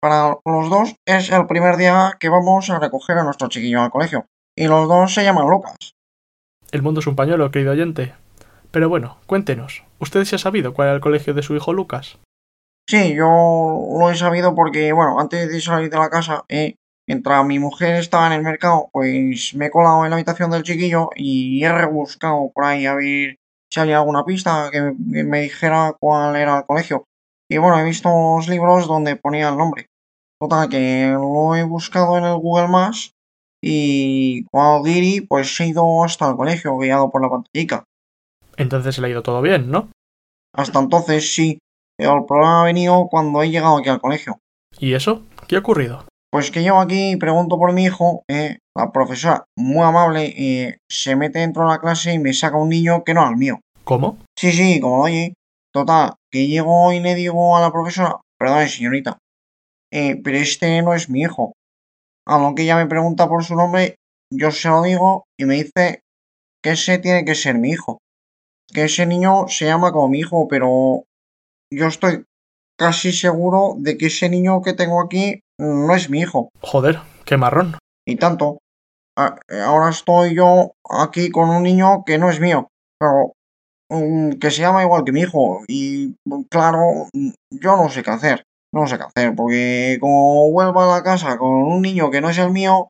Para 0.00 0.36
los 0.44 0.68
dos 0.68 0.96
es 1.06 1.30
el 1.30 1.46
primer 1.46 1.76
día 1.76 2.16
que 2.18 2.30
vamos 2.30 2.68
a 2.70 2.80
recoger 2.80 3.16
a 3.18 3.22
nuestro 3.22 3.48
chiquillo 3.48 3.80
al 3.80 3.92
colegio. 3.92 4.26
Y 4.56 4.66
los 4.66 4.88
dos 4.88 5.14
se 5.14 5.22
llaman 5.22 5.48
Lucas. 5.48 5.76
El 6.72 6.82
mundo 6.82 6.98
es 6.98 7.06
un 7.06 7.14
pañuelo, 7.14 7.52
querido 7.52 7.70
oyente. 7.70 8.12
Pero 8.74 8.88
bueno, 8.88 9.18
cuéntenos, 9.26 9.84
¿usted 10.00 10.24
se 10.24 10.34
ha 10.34 10.38
sabido 10.40 10.74
cuál 10.74 10.88
era 10.88 10.96
el 10.96 11.00
colegio 11.00 11.32
de 11.32 11.44
su 11.44 11.54
hijo 11.54 11.72
Lucas? 11.72 12.18
Sí, 12.90 13.14
yo 13.14 13.28
lo 14.00 14.10
he 14.10 14.16
sabido 14.16 14.56
porque, 14.56 14.92
bueno, 14.92 15.20
antes 15.20 15.48
de 15.48 15.60
salir 15.60 15.90
de 15.90 15.96
la 15.96 16.10
casa, 16.10 16.44
eh, 16.48 16.74
mientras 17.06 17.46
mi 17.46 17.60
mujer 17.60 17.94
estaba 17.94 18.26
en 18.26 18.32
el 18.32 18.42
mercado, 18.42 18.88
pues 18.92 19.54
me 19.54 19.66
he 19.66 19.70
colado 19.70 20.02
en 20.02 20.10
la 20.10 20.16
habitación 20.16 20.50
del 20.50 20.64
chiquillo 20.64 21.10
y 21.14 21.62
he 21.62 21.72
rebuscado 21.72 22.50
por 22.52 22.64
ahí 22.64 22.84
a 22.84 22.96
ver 22.96 23.36
si 23.70 23.78
había 23.78 23.98
alguna 23.98 24.24
pista 24.24 24.70
que 24.72 24.92
me, 24.98 25.42
dijera 25.42 25.94
cuál 26.00 26.34
era 26.34 26.58
el 26.58 26.64
colegio. 26.64 27.04
Y 27.48 27.58
bueno, 27.58 27.78
he 27.78 27.84
visto 27.84 28.08
los 28.08 28.48
libros 28.48 28.88
donde 28.88 29.14
ponía 29.14 29.50
el 29.50 29.56
nombre. 29.56 29.86
Total, 30.40 30.68
que 30.68 31.10
lo 31.12 31.54
he 31.54 31.62
buscado 31.62 32.18
en 32.18 32.24
el 32.24 32.38
Google 32.38 32.66
Maps 32.66 33.12
y 33.62 34.42
cuando 34.46 34.84
Giri, 34.84 35.20
pues 35.20 35.60
he 35.60 35.68
ido 35.68 36.02
hasta 36.02 36.28
el 36.28 36.34
colegio 36.34 36.76
guiado 36.76 37.08
por 37.12 37.22
la 37.22 37.30
pantallica. 37.30 37.84
Entonces 38.56 38.94
se 38.94 39.00
le 39.00 39.08
ha 39.08 39.10
ido 39.10 39.22
todo 39.22 39.42
bien, 39.42 39.70
¿no? 39.70 39.90
Hasta 40.54 40.78
entonces 40.78 41.34
sí, 41.34 41.58
pero 41.96 42.18
el 42.18 42.24
problema 42.26 42.62
ha 42.62 42.64
venido 42.64 43.08
cuando 43.10 43.42
he 43.42 43.50
llegado 43.50 43.78
aquí 43.78 43.88
al 43.88 44.00
colegio. 44.00 44.38
¿Y 44.78 44.94
eso? 44.94 45.22
¿Qué 45.48 45.56
ha 45.56 45.60
ocurrido? 45.60 46.04
Pues 46.30 46.50
que 46.50 46.62
llego 46.62 46.80
aquí 46.80 47.12
y 47.12 47.16
pregunto 47.16 47.58
por 47.58 47.72
mi 47.72 47.84
hijo, 47.84 48.24
eh, 48.28 48.58
la 48.76 48.90
profesora, 48.90 49.44
muy 49.56 49.82
amable, 49.82 50.34
eh, 50.36 50.78
se 50.90 51.14
mete 51.14 51.38
dentro 51.38 51.62
de 51.62 51.68
la 51.68 51.78
clase 51.78 52.12
y 52.12 52.18
me 52.18 52.32
saca 52.32 52.56
un 52.56 52.70
niño 52.70 53.04
que 53.04 53.14
no 53.14 53.24
es 53.24 53.30
el 53.30 53.36
mío. 53.36 53.60
¿Cómo? 53.84 54.18
Sí, 54.36 54.50
sí, 54.52 54.80
como 54.80 54.96
lo 54.96 55.02
oye. 55.04 55.34
Total, 55.72 56.14
que 56.30 56.46
llego 56.46 56.92
y 56.92 57.00
le 57.00 57.14
digo 57.14 57.56
a 57.56 57.60
la 57.60 57.72
profesora, 57.72 58.20
perdone 58.38 58.68
señorita, 58.68 59.18
eh, 59.92 60.20
pero 60.22 60.38
este 60.38 60.82
no 60.82 60.94
es 60.94 61.10
mi 61.10 61.22
hijo. 61.22 61.54
A 62.26 62.38
lo 62.38 62.54
que 62.54 62.62
ella 62.62 62.76
me 62.76 62.86
pregunta 62.86 63.28
por 63.28 63.44
su 63.44 63.54
nombre, 63.54 63.96
yo 64.32 64.50
se 64.50 64.68
lo 64.68 64.82
digo 64.82 65.24
y 65.38 65.44
me 65.44 65.54
dice 65.54 66.00
que 66.62 66.70
ese 66.70 66.98
tiene 66.98 67.24
que 67.24 67.34
ser 67.34 67.58
mi 67.58 67.70
hijo. 67.70 67.98
Que 68.72 68.84
ese 68.84 69.06
niño 69.06 69.46
se 69.48 69.66
llama 69.66 69.92
como 69.92 70.08
mi 70.08 70.20
hijo, 70.20 70.48
pero 70.48 71.04
yo 71.72 71.86
estoy 71.86 72.24
casi 72.78 73.12
seguro 73.12 73.74
de 73.78 73.96
que 73.96 74.06
ese 74.06 74.28
niño 74.28 74.62
que 74.62 74.72
tengo 74.72 75.00
aquí 75.00 75.40
no 75.58 75.94
es 75.94 76.10
mi 76.10 76.20
hijo. 76.20 76.50
Joder, 76.60 77.00
qué 77.24 77.36
marrón. 77.36 77.76
Y 78.06 78.16
tanto. 78.16 78.58
Ahora 79.16 79.90
estoy 79.90 80.34
yo 80.34 80.72
aquí 80.90 81.30
con 81.30 81.48
un 81.48 81.62
niño 81.62 82.04
que 82.04 82.18
no 82.18 82.30
es 82.30 82.40
mío, 82.40 82.68
pero 82.98 83.32
mm, 83.90 84.38
que 84.40 84.50
se 84.50 84.62
llama 84.62 84.82
igual 84.82 85.04
que 85.04 85.12
mi 85.12 85.20
hijo. 85.20 85.62
Y 85.68 86.16
claro, 86.50 87.08
yo 87.50 87.76
no 87.76 87.88
sé 87.88 88.02
qué 88.02 88.10
hacer. 88.10 88.42
No 88.72 88.88
sé 88.88 88.98
qué 88.98 89.04
hacer, 89.04 89.36
porque 89.36 89.98
como 90.00 90.50
vuelva 90.50 90.84
a 90.84 90.96
la 90.96 91.04
casa 91.04 91.38
con 91.38 91.48
un 91.48 91.80
niño 91.80 92.10
que 92.10 92.20
no 92.20 92.28
es 92.28 92.38
el 92.38 92.50
mío, 92.50 92.88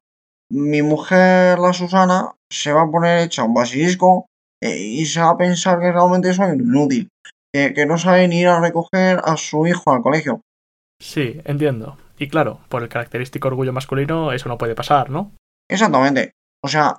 mi 0.51 0.81
mujer, 0.81 1.59
la 1.59 1.75
Susana, 1.75 2.33
se 2.51 2.73
va 2.73 2.83
a 2.83 2.91
poner 2.91 3.19
hecha 3.19 3.45
un 3.45 3.53
basilisco 3.53 4.27
eh, 4.65 4.79
y 4.79 5.05
se 5.05 5.21
va 5.21 5.31
a 5.31 5.37
pensar 5.37 5.79
que 5.79 5.93
realmente 5.93 6.33
soy 6.33 6.53
un 6.53 6.61
inútil, 6.61 7.09
que, 7.53 7.75
que 7.75 7.85
no 7.85 7.99
sabe 7.99 8.27
ni 8.29 8.41
ir 8.41 8.49
a 8.49 8.61
recoger 8.61 9.21
a 9.23 9.37
su 9.37 9.67
hijo 9.67 9.93
al 9.93 10.01
colegio. 10.01 10.41
Sí, 10.99 11.43
entiendo. 11.45 11.99
Y 12.19 12.29
claro, 12.29 12.61
por 12.71 12.83
el 12.83 12.89
característico 12.89 13.49
orgullo 13.49 13.75
masculino 13.75 14.33
eso 14.33 14.49
no 14.49 14.57
puede 14.57 14.75
pasar, 14.75 15.11
¿no? 15.11 15.33
Exactamente. 15.71 16.33
O 16.63 16.69
sea, 16.69 16.97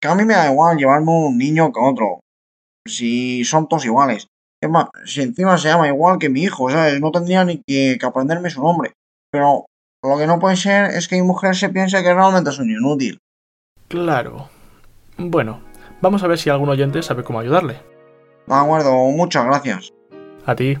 que 0.00 0.06
a 0.06 0.14
mí 0.14 0.24
me 0.24 0.34
da 0.34 0.52
igual 0.52 0.76
llevarme 0.76 1.10
un 1.10 1.36
niño 1.36 1.72
que 1.72 1.80
otro. 1.80 2.20
Si 2.86 3.44
son 3.44 3.68
todos 3.68 3.84
iguales. 3.84 4.28
Es 4.62 4.70
más, 4.70 4.86
si 5.04 5.22
encima 5.22 5.58
se 5.58 5.66
llama 5.66 5.88
igual 5.88 6.20
que 6.20 6.28
mi 6.28 6.42
hijo, 6.42 6.70
¿sabes? 6.70 7.00
No 7.00 7.10
tendría 7.10 7.44
ni 7.44 7.60
que, 7.66 7.96
que 7.98 8.06
aprenderme 8.06 8.50
su 8.50 8.62
nombre. 8.62 8.92
Pero 9.32 9.66
lo 10.04 10.16
que 10.16 10.28
no 10.28 10.38
puede 10.38 10.54
ser 10.56 10.92
es 10.92 11.08
que 11.08 11.16
mi 11.16 11.22
mujer 11.22 11.56
se 11.56 11.70
piense 11.70 12.04
que 12.04 12.14
realmente 12.14 12.50
es 12.50 12.58
un 12.60 12.70
inútil. 12.70 13.18
Claro. 13.88 14.48
Bueno, 15.18 15.60
vamos 16.02 16.22
a 16.22 16.26
ver 16.26 16.36
si 16.36 16.50
algún 16.50 16.68
oyente 16.68 17.02
sabe 17.02 17.24
cómo 17.24 17.40
ayudarle. 17.40 17.80
De 18.46 18.54
acuerdo, 18.54 18.92
muchas 18.92 19.46
gracias. 19.46 19.92
A 20.44 20.54
ti. 20.54 20.76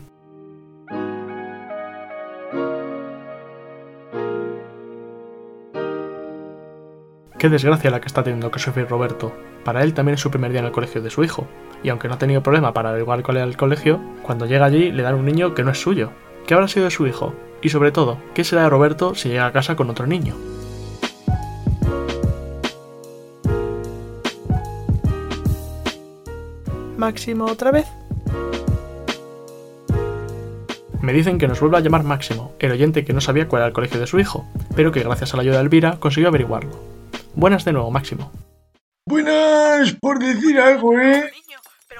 Qué 7.38 7.48
desgracia 7.48 7.90
la 7.90 8.00
que 8.00 8.06
está 8.06 8.22
teniendo 8.22 8.50
que 8.50 8.60
sufrir 8.60 8.86
Roberto. 8.88 9.32
Para 9.64 9.82
él 9.82 9.94
también 9.94 10.14
es 10.14 10.20
su 10.20 10.30
primer 10.30 10.52
día 10.52 10.60
en 10.60 10.66
el 10.66 10.72
colegio 10.72 11.02
de 11.02 11.10
su 11.10 11.24
hijo, 11.24 11.46
y 11.82 11.88
aunque 11.88 12.06
no 12.06 12.14
ha 12.14 12.18
tenido 12.18 12.42
problema 12.42 12.72
para 12.72 12.90
averiguar 12.90 13.24
cuál 13.24 13.38
era 13.38 13.46
el 13.46 13.56
colegio, 13.56 14.00
cuando 14.22 14.46
llega 14.46 14.66
allí 14.66 14.92
le 14.92 15.02
dan 15.02 15.16
un 15.16 15.24
niño 15.24 15.54
que 15.54 15.64
no 15.64 15.72
es 15.72 15.80
suyo. 15.80 16.10
¿Qué 16.46 16.54
habrá 16.54 16.68
sido 16.68 16.84
de 16.84 16.92
su 16.92 17.06
hijo? 17.06 17.34
Y 17.60 17.70
sobre 17.70 17.90
todo, 17.90 18.18
¿qué 18.34 18.44
será 18.44 18.62
de 18.62 18.70
Roberto 18.70 19.14
si 19.14 19.28
llega 19.28 19.46
a 19.46 19.52
casa 19.52 19.74
con 19.74 19.90
otro 19.90 20.06
niño? 20.06 20.34
Máximo 27.02 27.46
otra 27.46 27.72
vez. 27.72 27.88
Me 31.00 31.12
dicen 31.12 31.36
que 31.36 31.48
nos 31.48 31.58
vuelva 31.58 31.78
a 31.78 31.80
llamar 31.80 32.04
Máximo, 32.04 32.54
el 32.60 32.70
oyente 32.70 33.04
que 33.04 33.12
no 33.12 33.20
sabía 33.20 33.48
cuál 33.48 33.62
era 33.62 33.66
el 33.66 33.72
colegio 33.72 33.98
de 33.98 34.06
su 34.06 34.20
hijo, 34.20 34.46
pero 34.76 34.92
que 34.92 35.02
gracias 35.02 35.34
a 35.34 35.36
la 35.36 35.42
ayuda 35.42 35.56
de 35.56 35.62
Elvira 35.62 35.96
consiguió 35.98 36.28
averiguarlo. 36.28 36.78
Buenas 37.34 37.64
de 37.64 37.72
nuevo, 37.72 37.90
Máximo. 37.90 38.30
Buenas, 39.04 39.96
por 40.00 40.20
decir 40.20 40.60
algo, 40.60 40.96
¿eh? 40.96 41.28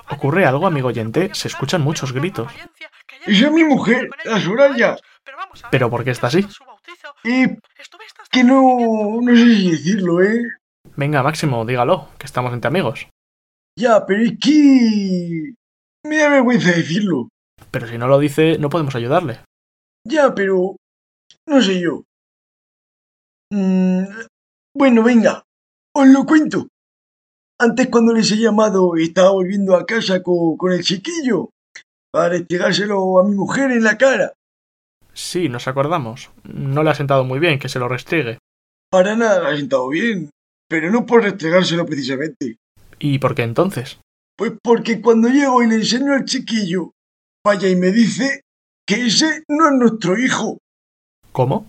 ¿Ocurre 0.08 0.46
algo, 0.46 0.68
amigo 0.68 0.86
oyente? 0.86 1.30
Se 1.32 1.48
escuchan 1.48 1.82
muchos 1.82 2.12
gritos. 2.12 2.52
Esa 3.26 3.46
es 3.46 3.52
mi 3.52 3.64
mujer, 3.64 4.08
la 4.24 4.40
Soraya. 4.40 4.96
¿Pero 5.72 5.90
por 5.90 6.04
qué 6.04 6.12
está 6.12 6.28
así? 6.28 6.46
Y 7.24 7.46
que 8.30 8.44
no, 8.44 9.20
no 9.20 9.34
sé 9.34 9.56
si 9.56 9.70
decirlo, 9.72 10.22
¿eh? 10.22 10.44
Venga, 10.94 11.24
Máximo, 11.24 11.64
dígalo, 11.64 12.06
que 12.18 12.26
estamos 12.26 12.52
entre 12.52 12.68
amigos. 12.68 13.08
Ya, 13.78 14.04
pero 14.06 14.22
es 14.22 14.38
que... 14.38 15.54
Me 16.04 16.18
da 16.18 16.28
vergüenza 16.28 16.70
decirlo. 16.70 17.28
Pero 17.70 17.86
si 17.86 17.96
no 17.96 18.08
lo 18.08 18.18
dice, 18.18 18.58
no 18.58 18.68
podemos 18.68 18.94
ayudarle. 18.94 19.40
Ya, 20.06 20.34
pero... 20.34 20.76
No 21.46 21.62
sé 21.62 21.80
yo. 21.80 22.02
Mm, 23.52 24.04
bueno, 24.76 25.02
venga. 25.02 25.42
Os 25.94 26.06
lo 26.08 26.24
cuento. 26.24 26.68
Antes 27.60 27.88
cuando 27.88 28.12
les 28.12 28.30
he 28.32 28.36
llamado 28.36 28.96
estaba 28.96 29.30
volviendo 29.30 29.76
a 29.76 29.86
casa 29.86 30.22
con, 30.22 30.56
con 30.56 30.72
el 30.72 30.82
chiquillo. 30.82 31.50
Para 32.12 32.30
restregárselo 32.30 33.18
a 33.18 33.24
mi 33.24 33.34
mujer 33.34 33.70
en 33.70 33.84
la 33.84 33.96
cara. 33.96 34.34
Sí, 35.14 35.48
nos 35.48 35.68
acordamos. 35.68 36.30
No 36.44 36.82
le 36.82 36.90
ha 36.90 36.94
sentado 36.94 37.24
muy 37.24 37.38
bien 37.38 37.58
que 37.58 37.68
se 37.68 37.78
lo 37.78 37.88
restriegue. 37.88 38.38
Para 38.90 39.16
nada 39.16 39.40
le 39.42 39.48
ha 39.48 39.56
sentado 39.56 39.88
bien. 39.88 40.30
Pero 40.68 40.90
no 40.90 41.06
por 41.06 41.22
restregárselo 41.22 41.86
precisamente. 41.86 42.56
¿Y 43.04 43.18
por 43.18 43.34
qué 43.34 43.42
entonces? 43.42 43.98
Pues 44.38 44.52
porque 44.62 45.00
cuando 45.00 45.28
llego 45.28 45.60
y 45.60 45.66
le 45.66 45.74
enseño 45.74 46.12
al 46.12 46.24
chiquillo, 46.24 46.92
vaya 47.44 47.68
y 47.68 47.74
me 47.74 47.90
dice 47.90 48.42
que 48.86 49.06
ese 49.06 49.42
no 49.48 49.70
es 49.70 49.74
nuestro 49.74 50.16
hijo. 50.16 50.58
¿Cómo? 51.32 51.66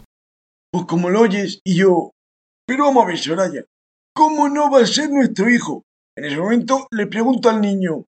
Pues 0.71 0.85
como 0.85 1.09
lo 1.09 1.21
oyes, 1.21 1.59
y 1.65 1.77
yo, 1.77 2.11
pero 2.67 2.85
vamos 2.85 3.03
a 3.03 3.07
ver, 3.07 3.17
Soraya, 3.17 3.65
¿cómo 4.15 4.47
no 4.47 4.69
va 4.69 4.81
a 4.81 4.85
ser 4.85 5.09
nuestro 5.09 5.49
hijo? 5.49 5.81
En 6.15 6.25
ese 6.25 6.37
momento 6.37 6.87
le 6.91 7.07
pregunto 7.07 7.49
al 7.49 7.61
niño, 7.61 8.05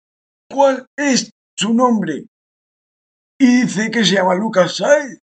¿cuál 0.48 0.86
es 0.96 1.32
su 1.58 1.74
nombre? 1.74 2.28
Y 3.40 3.64
dice 3.64 3.90
que 3.90 4.06
se 4.06 4.14
llama 4.14 4.36
Lucas 4.36 4.76
Saez. 4.76 5.18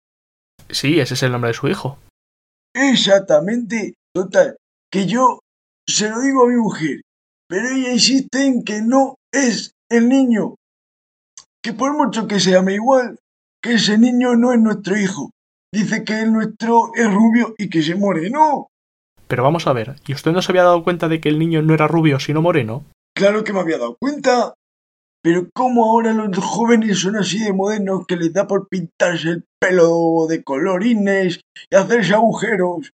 Sí, 0.70 1.00
ese 1.00 1.14
es 1.14 1.22
el 1.22 1.32
nombre 1.32 1.50
de 1.50 1.54
su 1.54 1.68
hijo. 1.68 2.00
Exactamente, 2.74 3.94
total, 4.12 4.58
que 4.92 5.06
yo 5.06 5.40
se 5.88 6.10
lo 6.10 6.20
digo 6.22 6.46
a 6.46 6.50
mi 6.50 6.56
mujer, 6.56 7.02
pero 7.52 7.68
ella 7.68 7.92
insiste 7.92 8.46
en 8.46 8.64
que 8.64 8.82
no 8.82 9.16
es 9.30 9.74
el 9.90 10.08
niño. 10.08 10.56
Que 11.62 11.74
por 11.74 11.94
mucho 11.94 12.26
que 12.26 12.40
se 12.40 12.52
llame 12.52 12.76
igual, 12.76 13.20
que 13.62 13.74
ese 13.74 13.98
niño 13.98 14.38
no 14.38 14.54
es 14.54 14.60
nuestro 14.62 14.98
hijo. 14.98 15.32
Dice 15.70 16.06
que 16.06 16.22
el 16.22 16.32
nuestro 16.32 16.92
es 16.96 17.14
rubio 17.14 17.54
y 17.58 17.70
que 17.70 17.84
se 17.84 17.96
moreno. 17.96 18.68
Pero 19.28 19.44
vamos 19.44 19.68
a 19.68 19.74
ver, 19.74 19.98
¿y 20.08 20.14
usted 20.14 20.32
no 20.32 20.42
se 20.42 20.54
había 20.54 20.64
dado 20.64 20.86
cuenta 20.86 21.10
de 21.10 21.20
que 21.20 21.28
el 21.28 21.40
niño 21.40 21.62
no 21.62 21.74
era 21.74 21.90
rubio 21.90 22.22
sino 22.22 22.42
moreno? 22.42 22.86
Claro 23.14 23.44
que 23.44 23.52
me 23.52 23.60
había 23.60 23.80
dado 23.80 23.98
cuenta. 24.00 24.54
Pero 25.22 25.50
cómo 25.54 25.84
ahora 25.84 26.14
los 26.14 26.38
jóvenes 26.38 27.00
son 27.00 27.18
así 27.18 27.40
de 27.44 27.52
modernos 27.52 28.06
que 28.08 28.16
les 28.16 28.32
da 28.32 28.48
por 28.48 28.70
pintarse 28.70 29.28
el 29.28 29.44
pelo 29.60 30.26
de 30.30 30.42
colorines 30.42 31.42
y 31.70 31.76
hacerse 31.76 32.14
agujeros. 32.14 32.94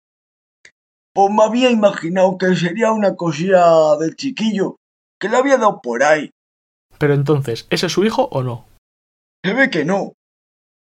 Pues 1.16 1.32
me 1.32 1.44
había 1.44 1.70
imaginado 1.70 2.37
que 2.37 2.54
sería 2.54 2.92
una 2.92 3.16
cosilla 3.16 3.96
del 3.99 4.16
chiquillo, 4.16 4.76
que 5.18 5.30
le 5.30 5.38
había 5.38 5.56
dado 5.56 5.80
por 5.80 6.02
ahí. 6.02 6.30
Pero 6.99 7.14
entonces, 7.14 7.66
¿ese 7.70 7.87
es 7.87 7.92
su 7.92 8.04
hijo 8.04 8.28
o 8.30 8.42
no? 8.42 8.66
Se 9.42 9.54
ve 9.54 9.70
que 9.70 9.87
no, 9.87 10.12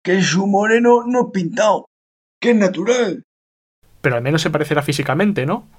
que 0.03 0.21
su 0.21 0.45
moreno 0.45 1.03
no 1.07 1.21
es 1.21 1.31
pintado, 1.31 1.85
que 2.41 2.49
es 2.51 2.57
natural. 2.57 3.23
Pero 4.01 4.17
al 4.17 4.23
menos 4.23 4.41
se 4.41 4.49
parecerá 4.49 4.81
físicamente, 4.81 5.45
¿no? 5.45 5.69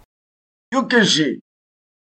Yo 0.72 0.88
qué 0.88 1.04
sé, 1.04 1.40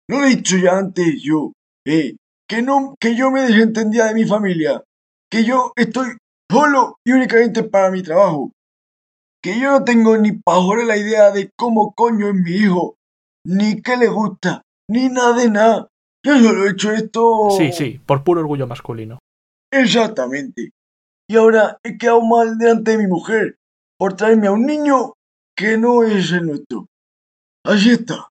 No 0.08 0.20
lo 0.20 0.26
he 0.26 0.36
dicho 0.36 0.56
ya 0.56 0.78
antes 0.78 1.20
yo, 1.24 1.50
eh, 1.84 2.14
que 2.48 2.62
no, 2.62 2.94
que 3.00 3.16
yo 3.16 3.32
me 3.32 3.42
desentendía 3.42 4.04
de 4.04 4.14
mi 4.14 4.26
familia, 4.26 4.80
que 5.28 5.42
yo 5.42 5.72
estoy 5.74 6.16
solo 6.48 6.98
y 7.04 7.10
únicamente 7.10 7.64
para 7.64 7.90
mi 7.90 8.04
trabajo, 8.04 8.52
que 9.44 9.60
yo 9.60 9.72
no 9.72 9.84
tengo 9.84 10.16
ni 10.16 10.32
pajora 10.32 10.84
la 10.84 10.96
idea 10.96 11.30
de 11.30 11.50
cómo 11.54 11.92
coño 11.94 12.30
es 12.30 12.34
mi 12.34 12.52
hijo, 12.52 12.96
ni 13.44 13.82
qué 13.82 13.98
le 13.98 14.08
gusta, 14.08 14.62
ni 14.88 15.10
nada 15.10 15.36
de 15.36 15.50
nada. 15.50 15.88
Yo 16.24 16.38
solo 16.38 16.64
he 16.64 16.70
hecho 16.70 16.90
esto. 16.90 17.50
Sí, 17.50 17.70
sí, 17.70 18.00
por 18.06 18.24
puro 18.24 18.40
orgullo 18.40 18.66
masculino. 18.66 19.18
Exactamente. 19.70 20.70
Y 21.28 21.36
ahora 21.36 21.78
he 21.84 21.98
quedado 21.98 22.22
mal 22.22 22.56
delante 22.56 22.92
de 22.92 22.98
mi 22.98 23.06
mujer 23.06 23.58
por 23.98 24.14
traerme 24.14 24.46
a 24.46 24.52
un 24.52 24.64
niño 24.64 25.12
que 25.54 25.76
no 25.76 26.04
es 26.04 26.32
el 26.32 26.46
nuestro. 26.46 26.86
Así 27.66 27.90
está. 27.90 28.28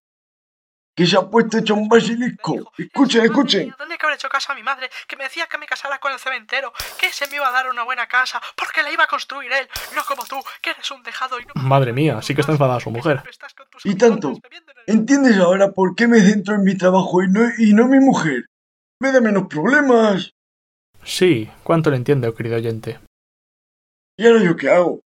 Que 0.95 1.07
se 1.07 1.17
ha 1.17 1.21
puesto 1.21 1.57
hecho 1.57 1.73
un 1.73 1.89
basilisco. 1.89 2.71
Escuchen, 2.77 3.25
escuchen. 3.25 3.73
¿Dónde 3.79 3.97
que 3.97 4.05
habré 4.05 4.15
hecho 4.15 4.29
caso 4.29 4.51
a 4.51 4.55
mi 4.55 4.61
madre? 4.61 4.91
Que 5.07 5.15
me 5.15 5.23
decía 5.23 5.47
que 5.47 5.57
me 5.57 5.65
casara 5.65 5.99
con 5.99 6.11
el 6.11 6.19
cementero, 6.19 6.71
que 6.99 7.11
se 7.11 7.27
me 7.27 7.37
iba 7.37 7.47
a 7.47 7.51
dar 7.51 7.67
una 7.67 7.83
buena 7.83 8.07
casa, 8.07 8.39
porque 8.55 8.83
la 8.83 8.91
iba 8.91 9.05
a 9.05 9.07
construir 9.07 9.51
él, 9.51 9.67
no 9.95 10.03
como 10.03 10.23
tú, 10.25 10.35
que 10.61 10.69
eres 10.69 10.91
un 10.91 11.01
dejado 11.01 11.39
y 11.39 11.45
no... 11.45 11.53
Madre 11.55 11.93
mía, 11.93 12.21
sí 12.21 12.35
que 12.35 12.41
está 12.41 12.53
enfadada 12.53 12.79
su 12.79 12.91
mujer. 12.91 13.23
Y 13.83 13.95
tanto. 13.95 14.39
¿Entiendes 14.85 15.37
ahora 15.37 15.71
por 15.71 15.95
qué 15.95 16.07
me 16.07 16.19
centro 16.19 16.53
en 16.53 16.63
mi 16.63 16.77
trabajo 16.77 17.23
y 17.23 17.27
no, 17.27 17.41
y 17.57 17.73
no 17.73 17.83
en 17.85 17.89
mi 17.89 17.99
mujer? 17.99 18.45
Me 18.99 19.11
da 19.11 19.19
menos 19.19 19.47
problemas. 19.47 20.31
Sí, 21.03 21.49
cuánto 21.63 21.89
le 21.89 21.97
entiendo, 21.97 22.33
querido 22.35 22.57
oyente. 22.57 22.99
¿Y 24.15 24.27
ahora 24.27 24.43
yo 24.43 24.55
qué 24.55 24.69
hago? 24.69 24.99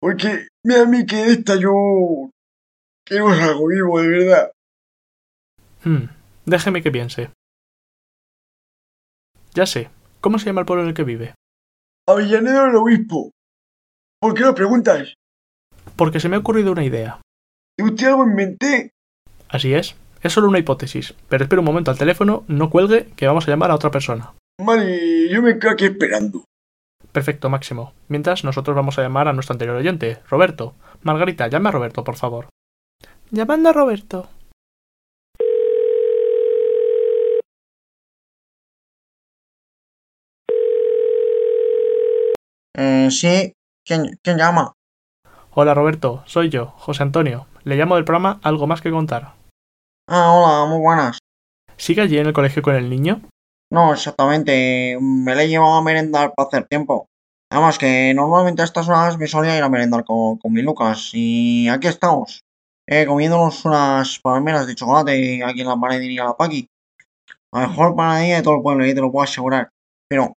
Porque 0.00 0.48
mira 0.64 0.82
a 0.82 0.86
mí 0.86 1.04
que 1.04 1.24
esta 1.24 1.56
yo... 1.56 2.30
que 3.04 3.18
no 3.18 3.34
salgo 3.36 3.68
vivo, 3.68 4.00
de 4.00 4.08
verdad. 4.08 4.52
Hmm, 5.84 6.06
déjeme 6.46 6.82
que 6.82 6.90
piense. 6.90 7.30
Ya 9.54 9.66
sé, 9.66 9.90
¿cómo 10.20 10.38
se 10.38 10.46
llama 10.46 10.60
el 10.60 10.66
pueblo 10.66 10.82
en 10.82 10.88
el 10.88 10.94
que 10.94 11.04
vive? 11.04 11.34
Avellaneda 12.08 12.66
del 12.66 12.76
Obispo. 12.76 13.30
¿Por 14.20 14.34
qué 14.34 14.42
lo 14.42 14.54
preguntas? 14.54 15.14
Porque 15.96 16.20
se 16.20 16.28
me 16.28 16.36
ha 16.36 16.38
ocurrido 16.38 16.72
una 16.72 16.84
idea. 16.84 17.20
¿Y 17.78 17.82
usted 17.82 18.08
algo 18.08 18.24
inventé? 18.24 18.92
Así 19.48 19.74
es, 19.74 19.96
es 20.22 20.32
solo 20.32 20.48
una 20.48 20.58
hipótesis, 20.58 21.14
pero 21.28 21.44
espera 21.44 21.60
un 21.60 21.66
momento 21.66 21.90
al 21.90 21.98
teléfono, 21.98 22.44
no 22.48 22.70
cuelgue, 22.70 23.06
que 23.16 23.26
vamos 23.26 23.46
a 23.46 23.50
llamar 23.50 23.70
a 23.70 23.74
otra 23.74 23.90
persona. 23.90 24.32
Vale, 24.60 25.28
yo 25.28 25.42
me 25.42 25.58
quedo 25.58 25.72
aquí 25.72 25.86
esperando. 25.86 26.44
Perfecto, 27.10 27.50
Máximo. 27.50 27.92
Mientras, 28.08 28.44
nosotros 28.44 28.74
vamos 28.74 28.98
a 28.98 29.02
llamar 29.02 29.28
a 29.28 29.32
nuestro 29.32 29.54
anterior 29.54 29.76
oyente, 29.76 30.20
Roberto. 30.30 30.74
Margarita, 31.02 31.48
llame 31.48 31.68
a 31.68 31.72
Roberto, 31.72 32.04
por 32.04 32.16
favor. 32.16 32.48
Llamando 33.30 33.68
a 33.68 33.72
Roberto. 33.72 34.28
Eh, 42.76 43.08
sí, 43.10 43.52
¿quién, 43.84 44.18
quién 44.22 44.38
llama? 44.38 44.72
Hola, 45.52 45.74
Roberto, 45.74 46.22
soy 46.26 46.48
yo, 46.48 46.72
José 46.78 47.02
Antonio. 47.02 47.46
Le 47.64 47.76
llamo 47.76 47.96
del 47.96 48.04
programa 48.04 48.40
Algo 48.42 48.66
más 48.66 48.80
que 48.80 48.90
contar. 48.90 49.34
Ah, 50.08 50.32
hola, 50.32 50.70
muy 50.70 50.80
buenas. 50.80 51.18
¿Sigue 51.76 52.02
allí 52.02 52.18
en 52.18 52.26
el 52.26 52.32
colegio 52.32 52.62
con 52.62 52.74
el 52.74 52.88
niño? 52.88 53.20
No, 53.70 53.92
exactamente, 53.92 54.98
me 55.00 55.34
le 55.34 55.44
he 55.44 55.48
llevado 55.48 55.74
a 55.74 55.82
merendar 55.82 56.32
para 56.34 56.48
hacer 56.48 56.66
tiempo. 56.66 57.06
Además 57.50 57.78
que 57.78 58.12
normalmente 58.14 58.62
a 58.62 58.64
estas 58.64 58.88
horas 58.88 59.18
me 59.18 59.26
solía 59.26 59.56
ir 59.56 59.62
a 59.62 59.68
merendar 59.68 60.04
con, 60.04 60.38
con 60.38 60.52
mi 60.52 60.62
Lucas 60.62 61.10
y 61.12 61.68
aquí 61.68 61.86
estamos, 61.86 62.40
eh, 62.86 63.06
comiéndonos 63.06 63.64
unas 63.64 64.18
palmeras 64.20 64.66
de 64.66 64.74
chocolate 64.74 65.44
aquí 65.44 65.60
en 65.60 65.68
la 65.68 65.76
panadería 65.76 66.24
La 66.24 66.36
Paqui. 66.36 66.66
La 67.52 67.68
mejor 67.68 67.94
panadería 67.94 68.36
de 68.36 68.42
todo 68.42 68.56
el 68.56 68.62
pueblo, 68.62 68.86
y 68.86 68.94
te 68.94 69.00
lo 69.00 69.12
puedo 69.12 69.24
asegurar. 69.24 69.68
Pero, 70.08 70.32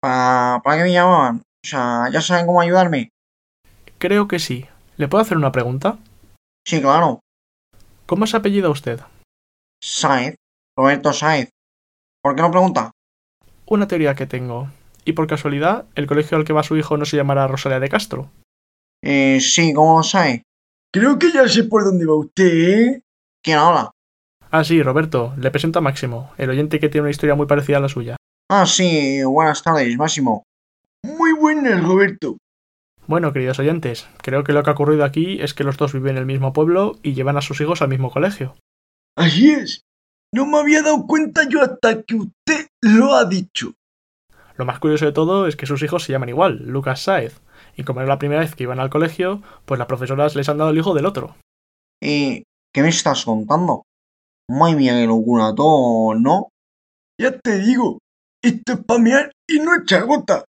¿para, 0.00 0.60
¿para 0.64 0.78
qué 0.78 0.82
me 0.84 0.92
llamaban? 0.92 1.38
O 1.38 1.68
sea, 1.68 2.08
¿ya 2.10 2.20
saben 2.20 2.46
cómo 2.46 2.60
ayudarme? 2.60 3.10
Creo 3.98 4.28
que 4.28 4.38
sí. 4.38 4.66
¿Le 4.96 5.08
puedo 5.08 5.22
hacer 5.22 5.36
una 5.36 5.52
pregunta? 5.52 5.98
Sí, 6.66 6.80
claro. 6.80 7.20
¿Cómo 8.06 8.26
se 8.26 8.36
apellida 8.36 8.68
usted? 8.70 9.00
Saez, 9.82 10.36
Roberto 10.76 11.12
Saez. 11.12 11.50
¿Por 12.22 12.34
qué 12.34 12.42
no 12.42 12.50
pregunta? 12.50 12.90
Una 13.66 13.86
teoría 13.88 14.14
que 14.14 14.26
tengo. 14.26 14.68
¿Y 15.04 15.12
por 15.12 15.26
casualidad, 15.26 15.86
el 15.94 16.06
colegio 16.06 16.36
al 16.36 16.44
que 16.44 16.52
va 16.52 16.62
su 16.62 16.76
hijo 16.76 16.96
no 16.96 17.04
se 17.04 17.16
llamará 17.16 17.46
Rosalía 17.46 17.80
de 17.80 17.88
Castro? 17.88 18.30
Eh, 19.02 19.40
sí, 19.40 19.72
¿cómo 19.72 19.98
lo 19.98 20.02
sabe? 20.02 20.42
Creo 20.92 21.18
que 21.18 21.32
ya 21.32 21.48
sé 21.48 21.64
por 21.64 21.84
dónde 21.84 22.04
va 22.04 22.16
usted, 22.16 22.44
¿eh? 22.44 23.02
¿Quién 23.42 23.58
habla? 23.58 23.92
Ah, 24.50 24.64
sí, 24.64 24.82
Roberto. 24.82 25.32
Le 25.38 25.50
presento 25.50 25.78
a 25.78 25.82
Máximo, 25.82 26.32
el 26.36 26.50
oyente 26.50 26.80
que 26.80 26.88
tiene 26.88 27.02
una 27.02 27.10
historia 27.10 27.34
muy 27.34 27.46
parecida 27.46 27.78
a 27.78 27.80
la 27.80 27.88
suya. 27.88 28.16
Ah, 28.52 28.66
sí, 28.66 29.22
buenas 29.22 29.62
tardes, 29.62 29.96
Máximo. 29.96 30.42
Muy 31.04 31.32
buenas, 31.34 31.84
Roberto. 31.86 32.36
Bueno, 33.06 33.32
queridos 33.32 33.60
oyentes, 33.60 34.08
creo 34.24 34.42
que 34.42 34.52
lo 34.52 34.64
que 34.64 34.70
ha 34.70 34.72
ocurrido 34.72 35.04
aquí 35.04 35.40
es 35.40 35.54
que 35.54 35.62
los 35.62 35.76
dos 35.76 35.92
viven 35.92 36.16
en 36.16 36.16
el 36.16 36.26
mismo 36.26 36.52
pueblo 36.52 36.98
y 37.04 37.14
llevan 37.14 37.36
a 37.36 37.42
sus 37.42 37.60
hijos 37.60 37.80
al 37.80 37.90
mismo 37.90 38.10
colegio. 38.10 38.56
Así 39.16 39.52
es. 39.52 39.82
No 40.34 40.46
me 40.46 40.58
había 40.58 40.82
dado 40.82 41.06
cuenta 41.06 41.48
yo 41.48 41.62
hasta 41.62 42.02
que 42.02 42.16
usted 42.16 42.66
lo 42.80 43.14
ha 43.14 43.24
dicho. 43.24 43.74
Lo 44.56 44.64
más 44.64 44.80
curioso 44.80 45.04
de 45.04 45.12
todo 45.12 45.46
es 45.46 45.54
que 45.54 45.66
sus 45.66 45.80
hijos 45.84 46.02
se 46.02 46.10
llaman 46.10 46.30
igual, 46.30 46.58
Lucas 46.66 47.02
Sáez, 47.02 47.40
y 47.76 47.84
como 47.84 48.00
era 48.00 48.08
la 48.08 48.18
primera 48.18 48.40
vez 48.40 48.56
que 48.56 48.64
iban 48.64 48.80
al 48.80 48.90
colegio, 48.90 49.42
pues 49.64 49.78
las 49.78 49.86
profesoras 49.86 50.34
les 50.34 50.48
han 50.48 50.58
dado 50.58 50.70
el 50.70 50.78
hijo 50.78 50.92
del 50.92 51.06
otro. 51.06 51.36
¿Y 52.02 52.42
qué 52.74 52.82
me 52.82 52.88
estás 52.88 53.24
contando? 53.24 53.84
Madre 54.48 54.74
mía, 54.74 54.94
qué 54.94 55.06
locura 55.06 55.54
todo, 55.54 56.16
¿no? 56.16 56.48
Ya 57.16 57.38
te 57.38 57.60
digo, 57.60 58.00
esto 58.42 58.72
es 58.72 58.84
pamear 58.84 59.32
y 59.48 59.58
no 59.58 59.74
echar 59.74 60.04
gota. 60.04 60.44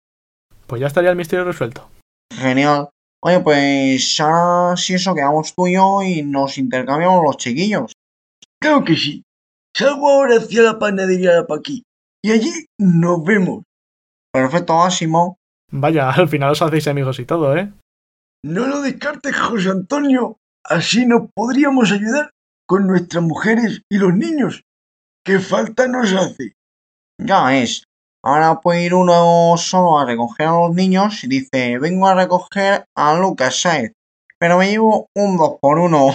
Pues 0.67 0.81
ya 0.81 0.87
estaría 0.89 1.11
el 1.11 1.17
misterio 1.17 1.45
resuelto. 1.45 1.89
Genial. 2.33 2.89
Oye, 3.23 3.41
pues 3.41 4.21
ahora 4.21 4.77
si 4.77 4.95
eso 4.95 5.15
quedamos 5.15 5.55
tú 5.55 5.67
y 5.67 5.75
yo 5.75 6.03
y 6.03 6.23
nos 6.23 6.59
intercambiamos 6.59 7.25
los 7.25 7.37
chiquillos. 7.37 7.93
Claro 8.61 8.85
que 8.85 8.97
sí. 8.97 9.23
Salgo 9.77 10.09
ahora 10.11 10.37
hacia 10.37 10.63
la 10.63 10.79
panadería 10.79 11.35
de 11.35 11.45
Paqui 11.45 11.83
y 12.23 12.31
allí 12.31 12.53
nos 12.79 13.23
vemos. 13.25 13.63
Perfecto, 14.33 14.75
Máximo. 14.75 15.39
Vaya, 15.71 16.11
al 16.13 16.29
final 16.29 16.53
os 16.53 16.63
hacéis 16.63 16.89
amigos 16.89 17.19
y 17.19 17.25
todo, 17.25 17.57
¿eh? 17.57 17.73
No 18.45 18.67
lo 18.67 18.81
descartes, 18.83 19.37
José 19.37 19.71
Antonio. 19.71 20.39
Así 20.65 21.07
nos 21.07 21.31
podríamos 21.35 21.93
ayudar 21.93 22.31
con 22.67 22.87
nuestras 22.87 23.23
mujeres 23.23 23.83
y 23.91 23.99
los 23.99 24.15
niños. 24.15 24.65
¿Qué 25.25 25.39
falta 25.39 25.89
nos 25.89 26.13
hace? 26.13 26.56
Ya 27.19 27.57
es. 27.59 27.85
Ahora 28.25 28.61
puede 28.61 28.85
ir 28.85 28.95
uno 28.95 29.55
solo 29.57 29.99
a 29.99 30.05
recoger 30.05 30.49
a 30.49 30.61
los 30.61 30.75
niños 30.75 31.23
y 31.23 31.29
dice, 31.29 31.79
vengo 31.79 32.09
a 32.09 32.15
recoger 32.15 32.85
a 32.97 33.17
Lucas 33.17 33.61
Saez, 33.61 33.93
pero 34.39 34.59
me 34.59 34.69
llevo 34.69 35.07
un 35.15 35.37
dos 35.37 35.59
por 35.61 35.79
uno. 35.79 36.09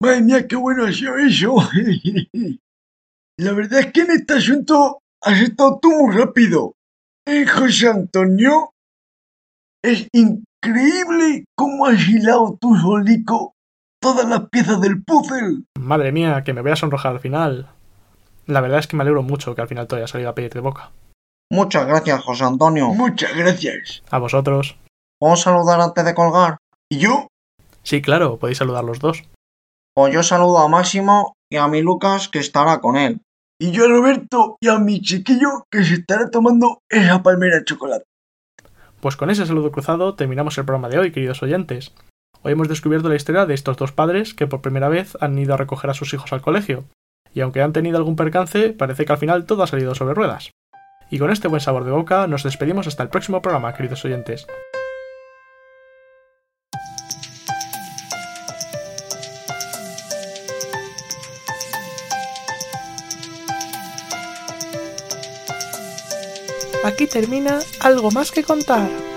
Madre 0.00 0.22
mía, 0.22 0.46
qué 0.46 0.56
bueno 0.56 0.86
ha 0.86 0.92
sido 0.92 1.18
eso. 1.18 1.56
La 3.38 3.52
verdad 3.52 3.80
es 3.80 3.92
que 3.92 4.00
en 4.00 4.10
este 4.12 4.34
asunto 4.34 5.00
has 5.22 5.40
estado 5.40 5.78
tú 5.80 5.90
muy 5.90 6.16
rápido. 6.16 6.72
¿Eh, 7.26 7.46
José 7.46 7.88
Antonio? 7.88 8.70
Es 9.84 10.08
increíble 10.12 11.44
cómo 11.54 11.86
has 11.86 12.08
hilado 12.08 12.56
tú 12.60 12.74
solico 12.76 13.52
todas 14.00 14.28
las 14.28 14.48
piezas 14.48 14.80
del 14.80 15.02
puzzle. 15.04 15.64
Madre 15.78 16.12
mía, 16.12 16.42
que 16.42 16.52
me 16.52 16.62
voy 16.62 16.72
a 16.72 16.76
sonrojar 16.76 17.12
al 17.12 17.20
final. 17.20 17.68
La 18.48 18.62
verdad 18.62 18.78
es 18.78 18.86
que 18.86 18.96
me 18.96 19.02
alegro 19.02 19.22
mucho 19.22 19.54
que 19.54 19.60
al 19.60 19.68
final 19.68 19.86
todo 19.86 19.98
haya 19.98 20.06
salido 20.06 20.30
a 20.30 20.34
pedir 20.34 20.54
de 20.54 20.60
boca. 20.60 20.90
Muchas 21.52 21.86
gracias, 21.86 22.24
José 22.24 22.44
Antonio. 22.44 22.88
Muchas 22.88 23.36
gracias. 23.36 24.02
A 24.10 24.18
vosotros. 24.18 24.78
¿Puedo 25.20 25.36
saludar 25.36 25.78
antes 25.82 26.02
de 26.02 26.14
colgar? 26.14 26.56
¿Y 26.90 26.98
yo? 26.98 27.28
Sí, 27.82 28.00
claro, 28.00 28.38
podéis 28.38 28.56
saludar 28.56 28.84
los 28.84 29.00
dos. 29.00 29.24
Pues 29.94 30.14
yo 30.14 30.22
saludo 30.22 30.58
a 30.60 30.68
Máximo 30.68 31.34
y 31.52 31.58
a 31.58 31.68
mi 31.68 31.82
Lucas 31.82 32.28
que 32.28 32.38
estará 32.38 32.80
con 32.80 32.96
él. 32.96 33.20
Y 33.60 33.70
yo 33.70 33.84
a 33.84 33.88
Roberto 33.88 34.56
y 34.60 34.68
a 34.68 34.78
mi 34.78 35.02
chiquillo 35.02 35.64
que 35.70 35.84
se 35.84 35.94
estará 35.94 36.30
tomando 36.30 36.80
esa 36.88 37.22
palmera 37.22 37.58
de 37.58 37.64
chocolate. 37.64 38.04
Pues 39.00 39.16
con 39.16 39.28
ese 39.28 39.44
saludo 39.44 39.72
cruzado 39.72 40.14
terminamos 40.14 40.56
el 40.56 40.64
programa 40.64 40.88
de 40.88 40.98
hoy, 40.98 41.12
queridos 41.12 41.42
oyentes. 41.42 41.92
Hoy 42.42 42.52
hemos 42.52 42.68
descubierto 42.68 43.10
la 43.10 43.16
historia 43.16 43.44
de 43.44 43.52
estos 43.52 43.76
dos 43.76 43.92
padres 43.92 44.32
que 44.32 44.46
por 44.46 44.62
primera 44.62 44.88
vez 44.88 45.18
han 45.20 45.38
ido 45.38 45.52
a 45.52 45.58
recoger 45.58 45.90
a 45.90 45.94
sus 45.94 46.14
hijos 46.14 46.32
al 46.32 46.40
colegio. 46.40 46.84
Y 47.38 47.40
aunque 47.40 47.62
han 47.62 47.72
tenido 47.72 47.98
algún 47.98 48.16
percance, 48.16 48.70
parece 48.70 49.04
que 49.04 49.12
al 49.12 49.18
final 49.18 49.44
todo 49.44 49.62
ha 49.62 49.68
salido 49.68 49.94
sobre 49.94 50.12
ruedas. 50.12 50.50
Y 51.08 51.20
con 51.20 51.30
este 51.30 51.46
buen 51.46 51.60
sabor 51.60 51.84
de 51.84 51.92
boca 51.92 52.26
nos 52.26 52.42
despedimos 52.42 52.88
hasta 52.88 53.04
el 53.04 53.10
próximo 53.10 53.40
programa, 53.40 53.72
queridos 53.74 54.04
oyentes. 54.04 54.48
Aquí 66.82 67.06
termina 67.06 67.60
algo 67.82 68.10
más 68.10 68.32
que 68.32 68.42
contar. 68.42 69.07